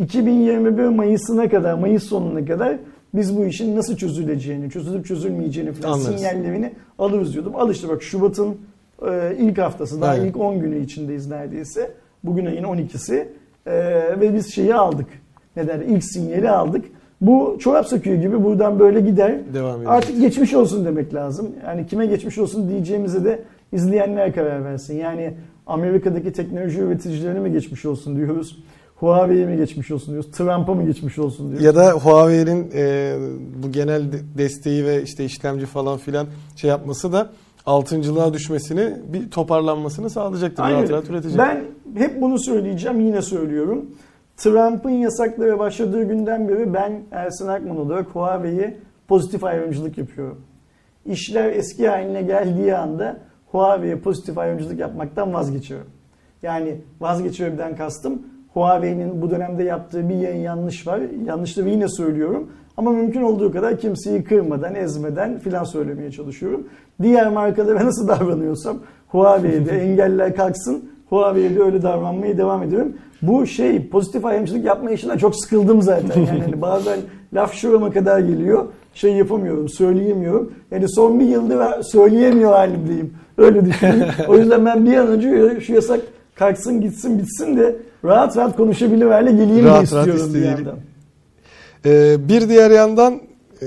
[0.00, 2.76] 2021 Mayıs'ına kadar, Mayıs sonuna kadar
[3.14, 6.16] biz bu işin nasıl çözüleceğini, çözülüp çözülmeyeceğini falan Anlarız.
[6.16, 7.52] sinyallerini alırız diyordum.
[7.56, 8.56] Al işte bak Şubat'ın
[9.08, 10.24] e, ilk haftası, daha Aynen.
[10.26, 11.90] ilk 10 günü içindeyiz neredeyse.
[12.24, 13.24] Bugün ayın 12'si
[13.66, 13.72] E,
[14.20, 15.06] ve biz şeyi aldık.
[15.56, 15.84] Ne derler?
[15.84, 16.84] İlk sinyali aldık.
[17.20, 19.38] Bu çorap söküğü gibi buradan böyle gider.
[19.54, 19.88] Devam edecek.
[19.92, 21.50] Artık geçmiş olsun demek lazım.
[21.66, 23.42] Yani kime geçmiş olsun diyeceğimize de
[23.72, 24.96] izleyenler karar versin.
[24.96, 25.34] Yani
[25.66, 28.62] Amerika'daki teknoloji üreticilerine mi geçmiş olsun diyoruz?
[29.00, 30.30] Huawei'ye mi geçmiş olsun diyoruz?
[30.30, 31.64] Trump'a mı geçmiş olsun diyoruz?
[31.64, 33.14] Ya da Huawei'nin e,
[33.62, 36.26] bu genel de- desteği ve işte işlemci falan filan
[36.56, 37.30] şey yapması da
[37.66, 40.62] altıncılığa düşmesini bir toparlanmasını sağlayacaktır.
[40.62, 40.78] Aynen.
[40.78, 41.38] Rahat rahat üretecek.
[41.38, 43.86] Ben hep bunu söyleyeceğim, yine söylüyorum.
[44.36, 48.78] Trump'ın yasaklara başladığı günden beri ben Ersin Akman olarak Huawei'ye
[49.08, 50.40] pozitif ayrımcılık yapıyorum.
[51.06, 55.86] İşler eski haline geldiği anda Huawei'ye pozitif ayrımcılık yapmaktan vazgeçiyorum.
[56.42, 58.22] Yani vazgeçiyorumdan kastım
[58.54, 61.00] Huawei'nin bu dönemde yaptığı bir yayın yanlış var.
[61.26, 62.50] Yanlışları yine söylüyorum.
[62.76, 66.68] Ama mümkün olduğu kadar kimseyi kırmadan, ezmeden filan söylemeye çalışıyorum.
[67.02, 68.78] Diğer markalara nasıl davranıyorsam
[69.08, 70.90] Huawei'ye de engeller kalksın.
[71.08, 72.92] Huawei'ye de öyle davranmaya devam ediyorum.
[73.22, 76.20] Bu şey pozitif ayrımcılık yapma işinden çok sıkıldım zaten.
[76.20, 76.98] Yani hani bazen
[77.34, 78.66] laf şurama kadar geliyor.
[78.94, 80.52] Şey yapamıyorum, söyleyemiyorum.
[80.70, 83.14] Yani son bir yıldır söyleyemiyor halimdeyim.
[83.38, 84.04] Öyle düşünün.
[84.28, 86.00] o yüzden ben bir an önce şu yasak
[86.34, 90.56] kalksın gitsin bitsin de rahat rahat konuşabilir hale geleyim Rahat de rahat istiyorum bir istediğim.
[90.56, 90.76] yandan.
[91.86, 93.20] Ee, bir diğer yandan
[93.62, 93.66] e,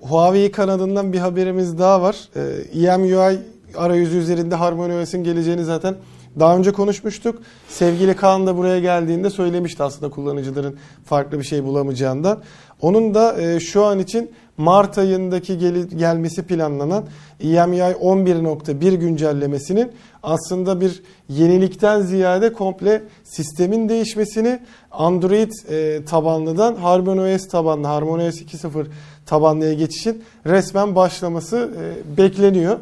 [0.00, 2.16] Huawei kanadından bir haberimiz daha var.
[2.36, 3.38] Ee, EMUI
[3.76, 5.94] arayüzü üzerinde HarmonyOS'in geleceğini zaten
[6.40, 7.42] daha önce konuşmuştuk.
[7.68, 12.38] Sevgili Kaan da buraya geldiğinde söylemişti aslında kullanıcıların farklı bir şey bulamayacağından.
[12.80, 17.04] Onun da e, şu an için Mart ayındaki gel- gelmesi planlanan
[17.40, 19.92] EMUI 11.1 güncellemesinin
[20.22, 28.86] aslında bir yenilikten ziyade komple sistemin değişmesini Android e, tabanlıdan HarmonyOS tabanlı, HarmonyOS 2.0
[29.26, 32.78] tabanlıya geçişin resmen başlaması e, bekleniyor.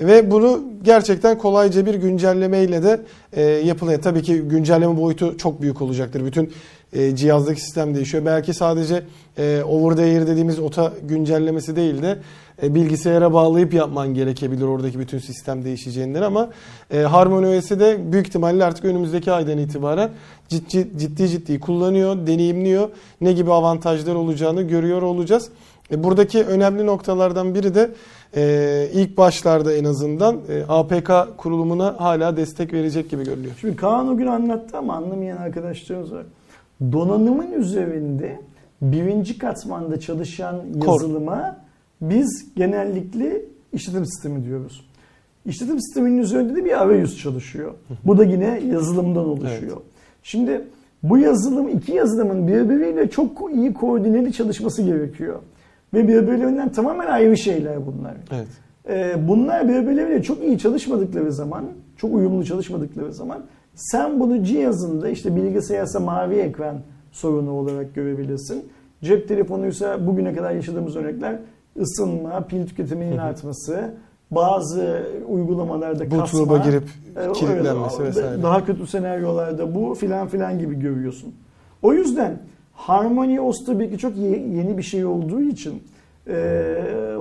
[0.00, 3.00] Ve bunu gerçekten kolayca bir güncellemeyle de
[3.32, 4.02] e, yapılıyor.
[4.02, 6.24] Tabii ki güncelleme boyutu çok büyük olacaktır.
[6.26, 6.52] Bütün
[6.92, 8.24] e, cihazdaki sistem değişiyor.
[8.24, 9.02] Belki sadece
[9.38, 12.18] e, over the air dediğimiz OTA güncellemesi değil de
[12.62, 16.50] e, bilgisayara bağlayıp yapman gerekebilir oradaki bütün sistem değişeceğinden ama
[16.90, 20.10] e, HarmonyOS'i de büyük ihtimalle artık önümüzdeki aydan itibaren
[20.48, 22.88] ciddi ciddi, ciddi kullanıyor, deneyimliyor.
[23.20, 25.50] Ne gibi avantajlar olacağını görüyor olacağız.
[25.90, 27.90] E, buradaki önemli noktalardan biri de
[28.36, 33.52] e, ilk başlarda en azından e, APK kurulumuna hala destek verecek gibi görünüyor.
[33.60, 36.24] Şimdi Kaan o gün anlattı ama anlamayan arkadaşlarımız var.
[36.92, 38.40] Donanımın üzerinde
[38.82, 40.56] birinci katmanda çalışan
[40.86, 41.56] yazılıma
[42.00, 44.84] biz genellikle işletim sistemi diyoruz.
[45.46, 47.74] İşletim sisteminin üzerinde de bir arayüz çalışıyor.
[48.04, 49.76] Bu da yine yazılımdan oluşuyor.
[50.22, 50.64] Şimdi
[51.02, 55.38] bu yazılım iki yazılımın birbiriyle çok iyi koordineli çalışması gerekiyor.
[55.94, 58.14] Ve birbirlerinden tamamen ayrı şeyler bunlar.
[58.32, 58.46] Evet.
[58.88, 61.64] Ee, bunlar birbirleriyle çok iyi çalışmadıkları zaman,
[61.96, 63.42] çok uyumlu çalışmadıkları zaman
[63.74, 66.76] sen bunu cihazında işte bilgisayarsa mavi ekran
[67.12, 68.64] sorunu olarak görebilirsin.
[69.02, 71.38] Cep telefonuysa bugüne kadar yaşadığımız örnekler
[71.80, 73.94] ısınma, pil tüketiminin artması,
[74.30, 76.18] bazı uygulamalarda kasma.
[76.40, 76.84] Bootloop'a girip
[77.28, 78.42] e, kilitlenmesi öyle, vesaire.
[78.42, 81.34] Daha kötü senaryolarda bu filan filan gibi görüyorsun.
[81.82, 82.38] O yüzden
[82.72, 85.82] Harmony OS tabii ki çok ye- yeni bir şey olduğu için
[86.28, 86.74] e,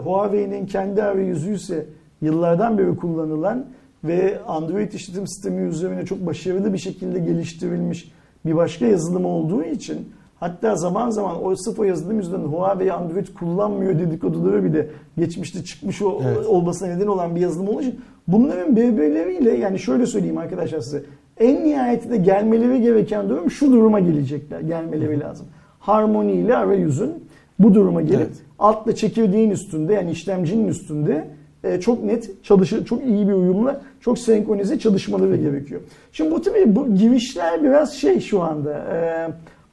[0.04, 1.86] Huawei'nin kendi arayüzü ise
[2.22, 3.66] yıllardan beri kullanılan
[4.04, 8.12] ve Android işletim sistemi üzerine çok başarılı bir şekilde geliştirilmiş
[8.45, 13.99] bir başka yazılım olduğu için hatta zaman zaman o sıfır yazılım yüzünden Huawei Android kullanmıyor
[13.99, 14.88] dedikoduları bile
[15.18, 16.45] geçmişte çıkmış o, Evet.
[16.47, 21.04] olmasına neden olan bir yazılım olduğu için bunların birbirleriyle yani şöyle söyleyeyim arkadaşlar size
[21.39, 24.60] en nihayetinde gelmeleri gereken durum şu duruma gelecekler.
[24.60, 25.47] Gelmeleri lazım.
[25.80, 27.12] Harmoni ile arayüzün
[27.60, 28.36] bu duruma gelip Evet.
[28.60, 31.28] altla çekirdeğin üstünde yani işlemcinin üstünde
[31.64, 35.82] e, çok net çalışır, çok iyi bir uyumla, çok senkronize çalışmaları gerekiyor.
[36.12, 38.97] Şimdi bu tabii bu girişler biraz şey şu anda e,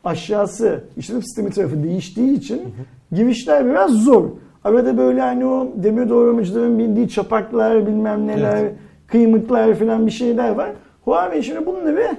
[0.04, 2.62] aşağısı işletim sistemi tarafı değiştiği için
[3.12, 4.24] girişler biraz zor.
[4.64, 8.72] Arada böyle hani o demir doğramacıların bildiği çapaklar bilmem neler, Evet.
[9.06, 10.70] kıymıklar falan bir şeyler var.
[11.04, 12.16] Huawei şimdi bunları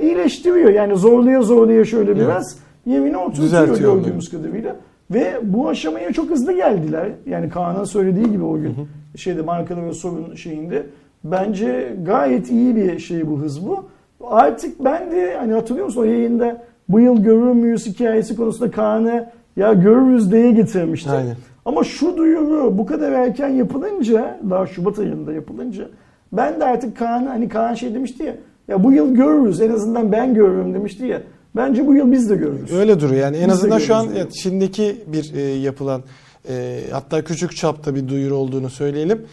[0.00, 0.70] iyileştiriyor.
[0.70, 2.22] Yani zorluyor zorluyor şöyle Evet.
[2.22, 2.56] biraz
[2.86, 4.76] yerine oturtuyor Düzeltiyor gördüğümüz kadarıyla.
[5.10, 7.08] Ve bu aşamaya çok hızlı geldiler.
[7.26, 8.74] Yani Kaan'ın söylediği gibi o gün
[9.16, 10.86] şeyde markalı ve sorun şeyinde.
[11.24, 13.84] Bence gayet iyi bir şey bu hız bu.
[14.20, 19.26] Artık ben de hani hatırlıyor musun o yayında bu yıl görür müyüz hikayesi konusunda Kaan'ı
[19.56, 21.12] ya görürüz diye getirmiştim.
[21.12, 21.36] Aynen.
[21.64, 25.88] Ama şu duyuru bu kadar erken yapılınca, daha Şubat ayında yapılınca
[26.32, 28.34] ben de artık Kaan hani Kaan şey demişti ya
[28.68, 31.22] ya bu yıl görürüz en azından ben görürüm demişti ya.
[31.58, 32.72] Bence bu yıl biz de görürüz.
[32.72, 36.02] Öyle duruyor yani en Biz azından şu an evet, Çin'deki bir e, yapılan
[36.48, 39.26] e, hatta küçük çapta bir duyuru olduğunu söyleyelim.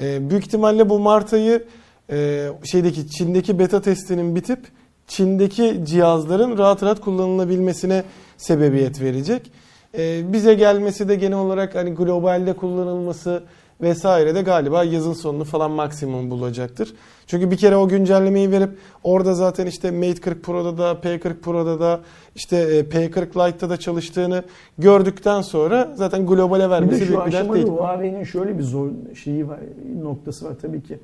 [0.00, 1.64] E, büyük ihtimalle bu Mart ayı
[2.10, 4.58] e, şeydeki Çin'deki beta testinin bitip
[5.06, 8.02] Çin'deki cihazların rahat rahat kullanılabilmesine
[8.36, 9.52] sebebiyet verecek.
[9.98, 13.42] E, bize gelmesi de genel olarak hani globalde kullanılması
[13.82, 16.94] vesaire de galiba yazın sonunu falan maksimum bulacaktır.
[17.26, 18.70] Çünkü bir kere o güncellemeyi verip
[19.04, 22.00] orada zaten işte Mate 40 Pro'da da P40 Pro'da da
[22.34, 24.42] işte e, P40 Lite'da da çalıştığını
[24.78, 27.66] gördükten sonra zaten globale Bir vermesi de büyük bir dert aşamada değil.
[27.66, 29.58] Huawei'nin şöyle bir zor şeyi var,
[30.02, 30.98] noktası var tabii ki.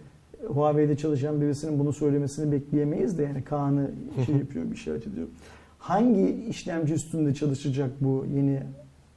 [0.49, 3.91] Huawei'de çalışan birisinin bunu söylemesini bekleyemeyiz de yani Kaan'ı
[4.27, 5.27] şey yapıyor, bir işaret ediyor.
[5.79, 8.63] Hangi işlemci üstünde çalışacak bu yeni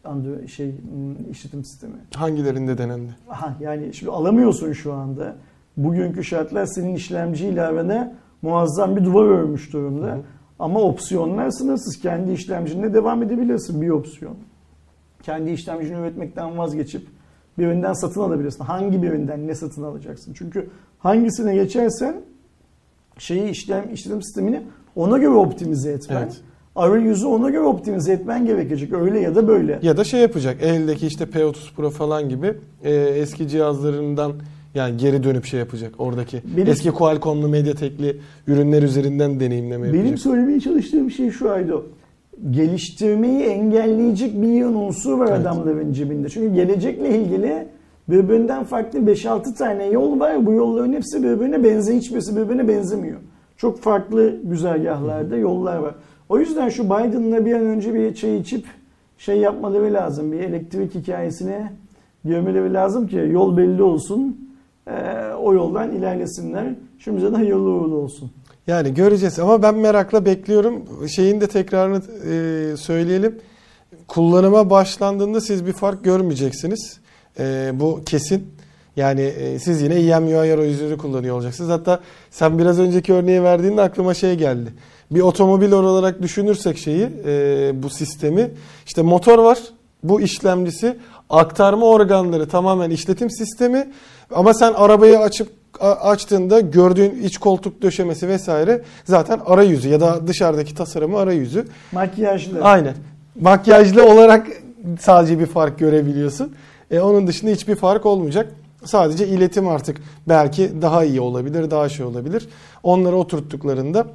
[0.03, 1.93] Android şey hmm, işletim sistemi?
[2.15, 3.15] Hangilerinde denendi?
[3.29, 5.35] Aha, yani şimdi alamıyorsun şu anda.
[5.77, 10.07] Bugünkü şartlar senin işlemci ilavene muazzam bir duvar örmüş durumda.
[10.07, 10.21] Hı.
[10.59, 11.99] Ama opsiyonlar sınırsız.
[12.01, 14.35] Kendi işlemcinle devam edebilirsin bir opsiyon.
[15.23, 17.07] Kendi işlemcini üretmekten vazgeçip
[17.57, 18.63] birinden satın alabilirsin.
[18.63, 20.33] Hangi birinden ne satın alacaksın?
[20.33, 22.21] Çünkü hangisine geçersen
[23.17, 24.63] şeyi işlem işletim sistemini
[24.95, 26.21] ona göre optimize etmen.
[26.21, 26.41] Evet.
[26.75, 28.93] Arayüzü ona göre optimize etmen gerekecek.
[28.93, 29.79] Öyle ya da böyle.
[29.81, 32.53] Ya da şey yapacak eldeki işte P30 Pro falan gibi
[32.83, 34.31] e, eski cihazlarından
[34.75, 36.41] Yani geri dönüp şey yapacak oradaki.
[36.57, 38.17] Benim- Eski Qualcomm'lu Mediatek'li
[38.47, 40.05] ürünler üzerinden deneyimleme yapacak.
[40.05, 41.83] Benim söylemeye çalıştığım şey şu Aydo.
[42.51, 45.39] Geliştirmeyi engelleyecek bir yığın unsur var Evet.
[45.41, 46.29] adamların cebinde.
[46.29, 47.67] Çünkü gelecekle ilgili
[48.09, 50.45] birbirinden farklı 5-6 tane yol var.
[50.45, 51.99] Bu yolların hepsi birbirine benziyor.
[51.99, 53.17] Hiçbirisi birbirine benzemiyor.
[53.57, 55.95] Çok farklı güzergahlarda yollar var.
[56.31, 58.65] O yüzden şu Biden'la bir an önce bir çay içip
[59.17, 60.31] şey yapmaları lazım.
[60.31, 61.73] Bir elektrik hikayesine
[62.25, 64.49] girmeleri lazım ki yol belli olsun.
[64.87, 64.91] Ee,
[65.41, 66.65] o yoldan ilerlesinler.
[66.99, 68.31] Şimdiden hayırlı uğurlu olsun.
[68.67, 70.85] Yani göreceğiz ama ben merakla bekliyorum.
[71.07, 72.01] Şeyin de tekrarını
[72.31, 73.39] e, söyleyelim.
[74.07, 76.99] Kullanıma başlandığında siz bir fark görmeyeceksiniz.
[77.39, 78.47] E, bu kesin.
[78.95, 81.69] Yani e, siz yine EMUI arayüzünü kullanıyor olacaksınız.
[81.69, 84.73] Hatta sen biraz önceki örneği verdiğinde aklıma şey geldi.
[85.11, 88.51] Bir otomobil olarak düşünürsek şeyi, e, bu sistemi.
[88.85, 89.59] işte motor var,
[90.03, 90.97] bu işlemcisi,
[91.29, 93.89] aktarma organları tamamen işletim sistemi.
[94.35, 95.49] Ama sen arabayı açıp
[95.79, 101.65] açtığında gördüğün iç koltuk döşemesi vesaire zaten arayüzü ya da dışarıdaki tasarımı arayüzü.
[101.91, 102.63] Makyajlı.
[102.63, 102.95] Aynen.
[103.41, 104.47] Makyajlı olarak
[104.99, 106.55] sadece bir fark görebiliyorsun.
[106.91, 108.53] E, onun dışında hiçbir fark olmayacak.
[108.85, 109.97] Sadece iletim artık
[110.29, 112.47] belki daha iyi olabilir, daha şey olabilir.
[112.83, 114.05] Onları oturttuklarında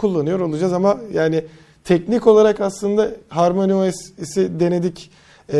[0.00, 1.44] kullanıyor olacağız ama yani
[1.84, 5.10] teknik olarak aslında Harmony OS'i denedik
[5.52, 5.58] e,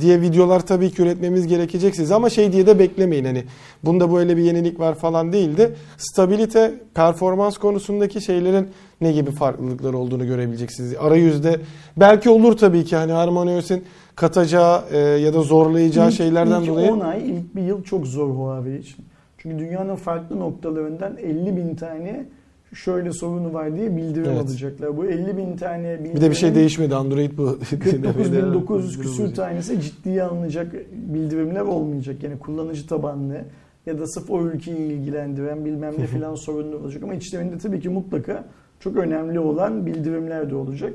[0.00, 3.44] diye videolar tabii ki üretmemiz gerekecek size ama şey diye de beklemeyin hani
[3.84, 8.68] bunda böyle bir yenilik var falan değil de stabilite, performans konusundaki şeylerin
[9.00, 10.94] ne gibi farklılıklar olduğunu görebileceksiniz.
[11.00, 11.60] Arayüzde
[11.96, 13.84] belki olur tabii ki hani Harmony OS'in
[14.16, 18.06] katacağı e, ya da zorlayacağı İlk- şeylerden ilk dolayı 10 ay, ilk bir yıl çok
[18.06, 19.04] zor Huawei için.
[19.38, 22.26] Çünkü dünyanın farklı noktalarından 50 bin tane
[22.74, 24.42] şöyle sorunu var diye bildirim Evet.
[24.42, 24.96] alacaklar.
[24.96, 27.42] Bu 50 bin tane bildirimin bir de bir şey değişmedi Android bu.
[27.70, 32.22] 49.900 küsür tanesi ciddiye alınacak bildirimler olmayacak.
[32.22, 33.44] Yani kullanıcı tabanlı
[33.86, 37.02] ya da sırf o ülkeyi ilgilendiren bilmem ne filan sorunlar olacak.
[37.02, 38.44] Ama içlerinde tabii ki mutlaka
[38.80, 40.92] çok önemli olan bildirimler de olacak.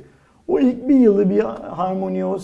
[0.48, 2.44] O ilk bir yılı bir harmonios,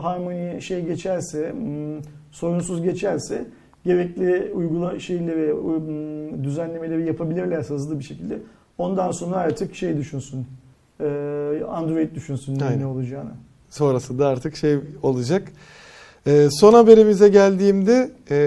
[0.00, 2.00] harmoni şey geçerse, hmm,
[2.30, 3.44] sorunsuz geçerse
[3.86, 8.38] gerekli uygula şeyleri, hmm, düzenlemeleri yapabilirlerse hızlı bir şekilde
[8.78, 10.46] ondan sonra artık şey düşünsün.
[11.00, 11.04] e,
[11.70, 12.80] Android düşünsün ne, Aynen.
[12.80, 13.30] ne olacağını.
[13.70, 15.52] Sonrası da artık şey olacak.
[16.26, 18.38] Ee, son haberimize geldiğimde e,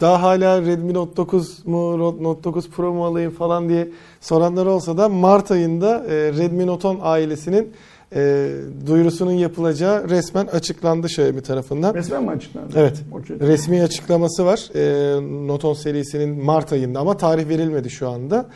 [0.00, 3.88] daha hala Redmi Note 9 mu Note 9 Pro mu alayım falan diye
[4.20, 7.72] soranlar olsa da Mart ayında e, Redmi Note 10 ailesinin
[8.14, 8.50] e,
[8.86, 11.94] duyurusunun yapılacağı resmen açıklandı Xiaomi tarafından.
[11.94, 12.72] Resmen mi açıklandı?
[12.76, 13.02] Evet.
[13.12, 13.40] Okey.
[13.40, 18.46] Resmi açıklaması var e, Note 10 serisinin Mart ayında ama tarih verilmedi şu anda.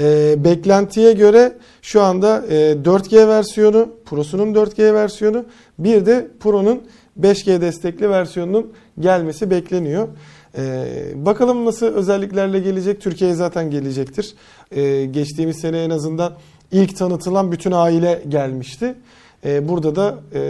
[0.00, 1.52] E, beklentiye göre
[1.82, 5.44] şu anda e, 4G versiyonu, Pro'sunun 4G versiyonu,
[5.78, 6.82] bir de Pro'nun
[7.20, 10.08] 5G destekli versiyonunun gelmesi bekleniyor.
[10.58, 10.84] E,
[11.14, 13.00] bakalım nasıl özelliklerle gelecek.
[13.00, 14.34] Türkiye'ye zaten gelecektir.
[14.70, 16.32] E, geçtiğimiz sene en azından
[16.72, 18.94] ilk tanıtılan bütün aile gelmişti.
[19.44, 20.40] E, burada da e,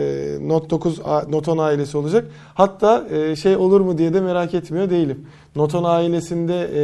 [0.48, 2.24] Note 9, a- Note 10 ailesi olacak.
[2.54, 5.26] Hatta e, şey olur mu diye de merak etmiyor değilim.
[5.56, 6.80] Note 10 ailesinde e,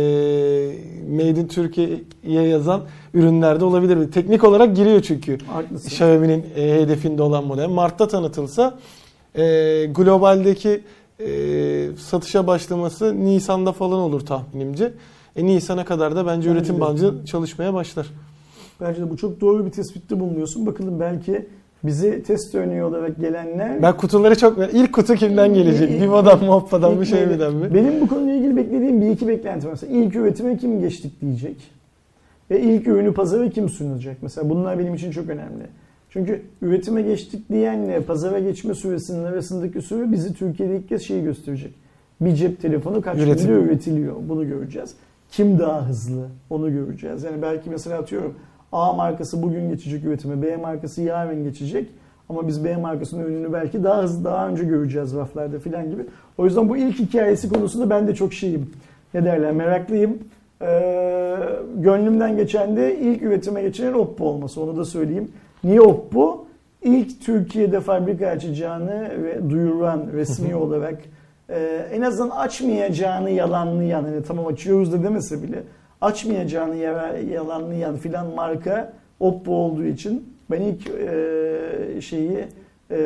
[1.14, 2.80] Made in Türkiye'ye yazan
[3.14, 4.12] ürünlerde olabilir.
[4.12, 5.38] Teknik olarak giriyor çünkü.
[5.46, 5.88] Haklısın.
[5.88, 7.68] Xiaomi'nin e, hedefinde olan model.
[7.68, 8.78] Mart'ta tanıtılsa
[9.34, 9.42] e,
[9.94, 10.82] globaldeki
[11.20, 11.26] e,
[11.98, 14.92] satışa başlaması Nisan'da falan olur tahminimce.
[15.36, 18.06] E, Nisan'a kadar da bence Bence üretim bancı çalışmaya başlar.
[18.80, 20.66] Bence de bu çok doğru bir tespitte bulunuyorsun.
[20.66, 21.46] Bakalım belki
[21.84, 23.82] bize test örneği olarak gelenler...
[23.82, 25.90] Ben kutuları çok ilk kutu kimden gelecek?
[26.02, 27.74] Vivo'dan mı, Oppo'dan mı, Xiaomi'den mi?
[27.74, 29.70] Benim bu konuyla ilgili beklediğim bir iki beklenti var.
[29.72, 31.56] Mesela ilk üretime kim geçtik diyecek.
[32.50, 34.16] Ve ilk ürünü pazara kim sunacak?
[34.22, 35.64] Mesela bunlar benim için çok önemli.
[36.10, 41.74] Çünkü üretime geçtik diyenle pazara geçme süresinin arasındaki süre bizi Türkiye'de ilk kez şeyi gösterecek.
[42.20, 43.46] Bir cep telefonu kaç Üretim.
[43.46, 44.14] günde üretiliyor?
[44.28, 44.94] Bunu göreceğiz.
[45.30, 46.26] Kim daha hızlı?
[46.50, 47.22] Onu göreceğiz.
[47.22, 48.34] Yani belki mesela atıyorum
[48.76, 51.88] A markası bugün geçecek üretime, B markası yarın geçecek.
[52.28, 56.02] Ama biz B markasının ürününü belki daha hızlı, daha önce göreceğiz raflarda falan gibi.
[56.38, 58.70] O yüzden bu ilk hikayesi konusunda ben de çok şeyim.
[59.14, 60.18] Ne derler meraklıyım.
[60.62, 61.36] Ee,
[61.76, 65.28] gönlümden geçen de ilk üretime geçen Oppo olması onu da söyleyeyim.
[65.64, 66.46] Niye Oppo?
[66.82, 70.98] İlk Türkiye'de fabrika açacağını ve duyuran resmi olarak
[71.48, 75.62] e, en azından açmayacağını yalanlayan hani tamam açıyoruz da demese bile
[76.06, 76.76] açmayacağını
[77.32, 82.44] yalanlayan filan marka Oppo olduğu için ben ilk e, şeyi
[82.90, 82.96] e,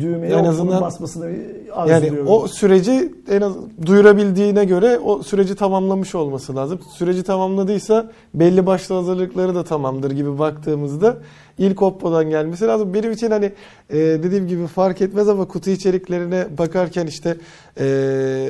[0.00, 1.32] düğmeye En azından- basmasını
[1.72, 3.52] arz Yani o süreci en az
[3.86, 6.80] duyurabildiğine göre o süreci tamamlamış olması lazım.
[6.94, 11.16] Süreci tamamladıysa belli başlı hazırlıkları da tamamdır gibi baktığımızda
[11.58, 12.94] ilk Oppo'dan gelmesi lazım.
[12.94, 13.52] Benim için hani
[13.90, 17.36] e, dediğim gibi fark etmez ama kutu içeriklerine bakarken işte
[17.80, 17.84] e,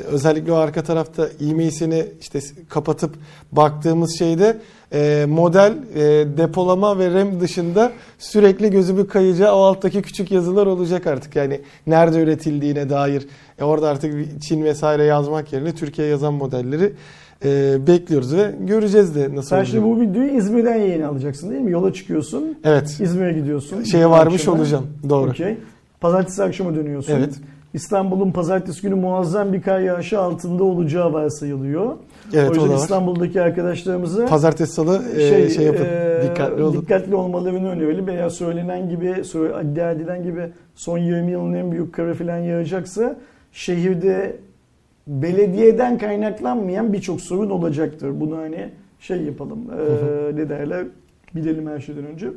[0.06, 3.14] özellikle o arka tarafta e-mail'sini işte kapatıp
[3.52, 4.56] baktığımız şeyde
[4.92, 6.00] e, model, e,
[6.36, 11.36] depolama ve RAM dışında sürekli gözümü kayacağı o alttaki küçük yazılar olacak artık.
[11.36, 13.26] Yani nerede üretildiğine dair.
[13.58, 16.92] E, orada artık Çin vesaire yazmak yerine Türkiye yazan modelleri
[17.44, 19.66] e, bekliyoruz ve göreceğiz de nasıl Sen olacak.
[19.72, 21.70] şimdi bu videoyu İzmir'den yayın alacaksın değil mi?
[21.70, 22.58] Yola çıkıyorsun.
[22.64, 22.96] Evet.
[23.00, 23.82] İzmir'e gidiyorsun.
[23.82, 24.56] Şeye varmış Akşama.
[24.58, 24.86] olacağım.
[25.08, 25.30] Doğru.
[25.30, 25.56] Okey.
[26.00, 27.12] Pazartesi akşamı dönüyorsun.
[27.12, 27.34] Evet.
[27.74, 31.96] İstanbul'un pazartesi günü muazzam bir kar yağışı altında olacağı varsayılıyor.
[32.34, 32.76] Evet o o yüzden var.
[32.76, 35.84] İstanbul'daki arkadaşlarımıza Pazartesi salı e, şey, yapın.
[35.84, 36.82] e, dikkatli olun.
[36.82, 38.06] dikkatli olmalarını önerelim.
[38.06, 39.14] Veya söylenen gibi,
[39.64, 40.40] iddia edilen gibi
[40.74, 43.16] son 20 yılın en büyük karı falan yağacaksa
[43.52, 44.36] şehirde
[45.08, 48.20] belediyeden kaynaklanmayan birçok sorun olacaktır.
[48.20, 50.86] Bunu hani şey yapalım, e, ne derler,
[51.34, 52.30] bilelim her şeyden önce.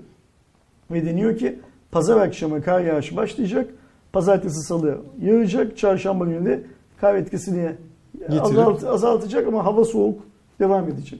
[0.91, 1.59] Ve deniyor ki
[1.91, 3.69] pazar akşamı kar yağışı başlayacak.
[4.13, 5.77] Pazartesi salı yağacak.
[5.77, 6.63] Çarşamba günü de
[7.01, 7.71] kar etkisini
[8.39, 10.19] azalt, azaltacak ama hava soğuk
[10.59, 11.19] devam edecek.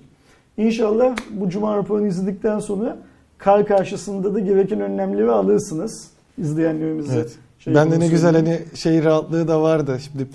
[0.57, 2.97] İnşallah bu cuma raporunu izledikten sonra
[3.37, 7.15] kar karşısında da gereken önlemleri alırsınız izleyenlerimize.
[7.15, 7.37] Evet.
[7.59, 9.97] Şey ben de ne güzel hani şey rahatlığı da vardı.
[9.99, 10.27] Şimdi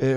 [0.00, 0.16] e,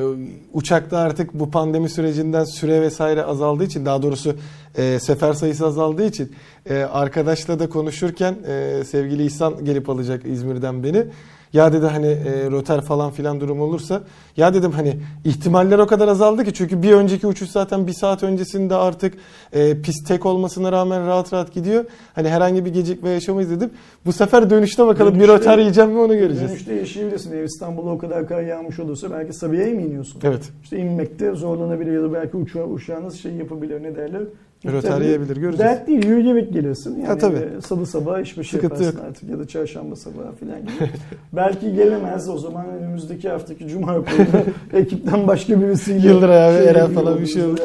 [0.54, 4.36] uçakta artık bu pandemi sürecinden süre vesaire azaldığı için daha doğrusu
[4.78, 6.32] e, sefer sayısı azaldığı için
[6.70, 11.06] e, arkadaşla da konuşurken e, sevgili İhsan gelip alacak İzmir'den beni.
[11.54, 14.02] Ya dedi hani e, röter falan filan durum olursa
[14.38, 18.24] ya dedim hani ihtimaller o kadar azaldı ki çünkü bir önceki uçuş zaten bir saat
[18.24, 19.14] öncesinde artık
[19.54, 21.86] e, pist tek olmasına rağmen rahat rahat gidiyor.
[22.16, 23.70] Hani herhangi bir gecikme yaşamayız dedim.
[24.06, 26.50] Bu sefer dönüşte bakalım bir Dönüşte- röter yiyeceğim mi onu göreceğiz.
[26.52, 27.32] Dönüşte yaşayabilirsin.
[27.34, 30.20] Eğer İstanbul'a o kadar kar yağmış olursa belki Sabiha'ya mı iniyorsun?
[30.24, 30.50] Evet.
[30.64, 34.22] İşte inmekte zorlanabilir ya da belki uçağı, uçağınız şey yapabilir ne derler.
[34.64, 35.60] Tabii yiyebilir, göreceğiz.
[35.60, 36.96] Dert değil yürüyerek gelirsin.
[36.96, 37.62] Yani Ha, tabii.
[37.68, 40.72] salı sabah iş başı Sıkıntı yaparsın artık ya da çarşamba sabahı falan gibi.
[41.34, 43.96] belki gelemez o zaman önümüzdeki haftaki cuma
[44.74, 47.58] ekipten başka birisiyle Yıldıray abi, Eren yapıyor falan bir şey olur.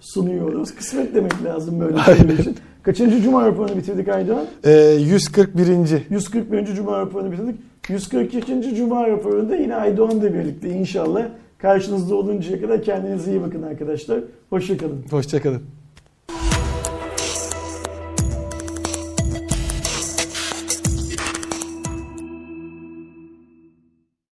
[0.00, 0.74] sunuyoruz.
[0.74, 2.56] Kısmet demek lazım böyle şeyler için.
[2.82, 4.44] Kaçıncı cuma raporunu bitirdik Aydoğan?
[4.64, 5.66] Ee, 141.
[6.10, 6.66] 141.
[6.66, 7.56] Cuma raporunu bitirdik.
[7.88, 8.74] 142.
[8.76, 11.26] Cuma raporunda yine Aydoğan'la birlikte inşallah
[11.58, 14.20] karşınızda oluncaya kadar kendinize iyi bakın arkadaşlar.
[14.50, 15.04] Hoşçakalın.
[15.10, 15.62] Hoşçakalın.